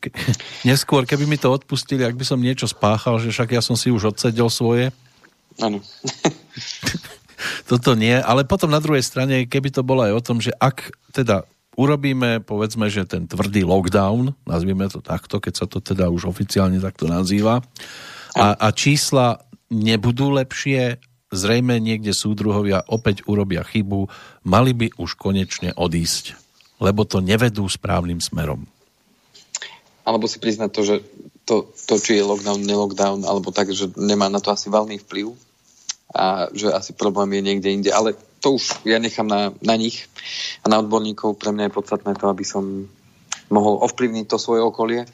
[0.00, 0.08] ke,
[0.68, 3.92] neskôr, keby mi to odpustili, ak by som niečo spáchal, že však ja som si
[3.92, 4.90] už odsedel svoje.
[5.60, 5.84] Áno.
[7.70, 10.94] Toto nie, ale potom na druhej strane, keby to bolo aj o tom, že ak
[11.12, 11.44] teda
[11.74, 16.78] urobíme, povedzme, že ten tvrdý lockdown, nazvime to takto, keď sa to teda už oficiálne
[16.78, 17.60] takto nazýva,
[18.34, 20.98] a, a čísla nebudú lepšie,
[21.34, 24.08] zrejme niekde súdruhovia opäť urobia chybu,
[24.46, 26.38] mali by už konečne odísť,
[26.78, 28.64] lebo to nevedú správnym smerom.
[30.04, 30.96] Alebo si priznať to, že
[31.44, 35.36] to, to či je lockdown, nelockdown, alebo tak, že nemá na to asi veľmi vplyv
[36.14, 37.90] a že asi problém je niekde inde.
[37.92, 40.08] Ale to už ja nechám na, na nich
[40.60, 41.40] a na odborníkov.
[41.40, 42.88] Pre mňa je podstatné to, aby som
[43.52, 45.04] mohol ovplyvniť to svoje okolie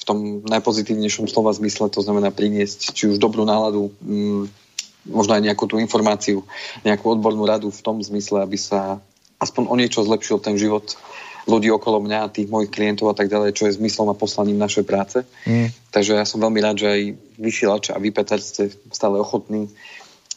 [0.00, 0.18] v tom
[0.48, 4.48] najpozitívnejšom slova zmysle, to znamená priniesť či už dobrú náladu, mm,
[5.08, 6.44] možno aj nejakú tú informáciu,
[6.84, 9.00] nejakú odbornú radu v tom zmysle, aby sa
[9.40, 10.96] aspoň o niečo zlepšil ten život
[11.48, 14.84] ľudí okolo mňa, tých mojich klientov a tak ďalej, čo je zmyslom a poslaním našej
[14.84, 15.24] práce.
[15.48, 15.72] Mm.
[15.88, 17.02] Takže ja som veľmi rád, že aj
[17.40, 19.72] vysielač a vy, Peter, ste stále ochotní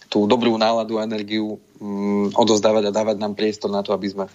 [0.07, 4.25] tú dobrú náladu a energiu mm, odozdávať a dávať nám priestor na to, aby sme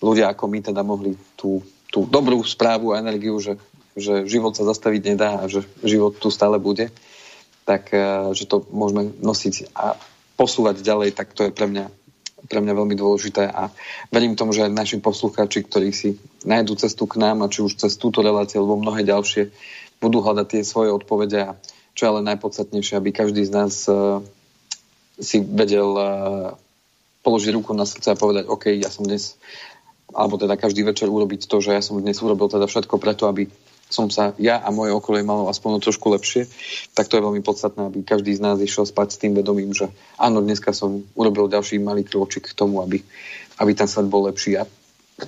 [0.00, 1.60] ľudia ako my teda mohli tú,
[1.92, 3.60] tú dobrú správu a energiu, že,
[3.98, 6.88] že život sa zastaviť nedá a že život tu stále bude
[7.64, 9.96] tak eh, že to môžeme nosiť a
[10.40, 11.92] posúvať ďalej, tak to je pre mňa,
[12.48, 13.44] pre mňa veľmi dôležité.
[13.44, 13.68] A
[14.08, 16.16] verím tomu, že naši poslucháči, ktorí si
[16.48, 19.52] nájdú cestu k nám a či už cez túto reláciu alebo mnohé ďalšie,
[20.00, 21.50] budú hľadať tie svoje odpovede a
[21.92, 24.24] čo je ale najpodstatnejšie, aby každý z nás uh,
[25.20, 26.56] si vedel uh,
[27.20, 29.36] položiť ruku na srdce a povedať, OK, ja som dnes
[30.10, 33.46] alebo teda každý večer urobiť to, že ja som dnes urobil teda všetko preto, aby
[33.90, 36.46] som sa ja a moje okolie malo aspoň trošku lepšie,
[36.94, 39.90] tak to je veľmi podstatné, aby každý z nás išiel spať s tým vedomím, že
[40.14, 43.02] áno, dneska som urobil ďalší malý krôčik k tomu, aby,
[43.58, 44.62] aby ten svet bol lepší.
[44.62, 44.64] A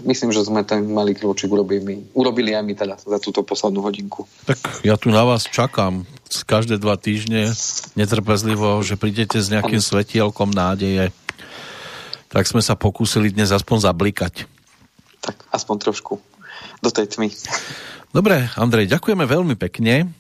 [0.06, 4.24] myslím, že sme ten malý krôčik urobili, urobili aj my teda za túto poslednú hodinku.
[4.46, 6.06] Tak ja tu na vás čakám
[6.46, 7.52] každé dva týždne
[7.98, 11.12] netrpezlivo, že prídete s nejakým svetielkom nádeje.
[12.32, 14.48] Tak sme sa pokúsili dnes aspoň zablikať.
[15.20, 16.16] Tak aspoň trošku
[16.80, 17.28] do tej tmy.
[18.12, 20.12] Dobre, Andrej, ďakujeme veľmi pekne.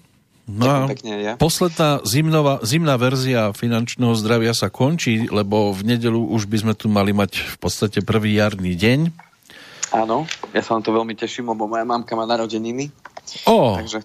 [0.48, 1.32] No a pekne, ja.
[1.38, 6.90] posledná zimnová, zimná verzia finančného zdravia sa končí, lebo v nedelu už by sme tu
[6.90, 9.00] mali mať v podstate prvý jarný deň.
[9.92, 12.90] Áno, ja sa na to veľmi teším, lebo moja mamka má narodeniny.
[13.46, 14.02] Ó, Takže...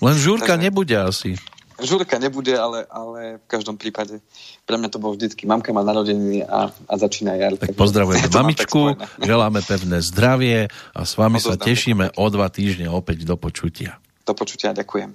[0.00, 0.64] len Žúrka Takže...
[0.64, 1.36] nebude asi.
[1.78, 4.18] Žurka nebude, ale, ale v každom prípade
[4.66, 5.46] pre mňa to bolo vždycky.
[5.46, 7.54] Mamka má narodeniny a, a začína jar.
[7.54, 13.22] Tak pozdravujeme mamičku, želáme pevné zdravie a s vami sa tešíme o dva týždne opäť
[13.22, 14.02] do počutia.
[14.26, 15.14] Do počutia, ďakujem.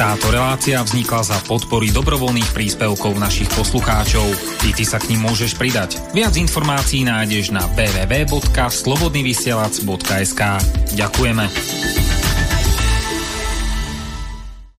[0.00, 4.24] Táto relácia vznikla za podpory dobrovoľných príspevkov našich poslucháčov.
[4.64, 6.00] I ty sa k ním môžeš pridať.
[6.16, 10.40] Viac informácií nájdeš na www.slobodnyvysielac.sk
[10.96, 11.44] Ďakujeme.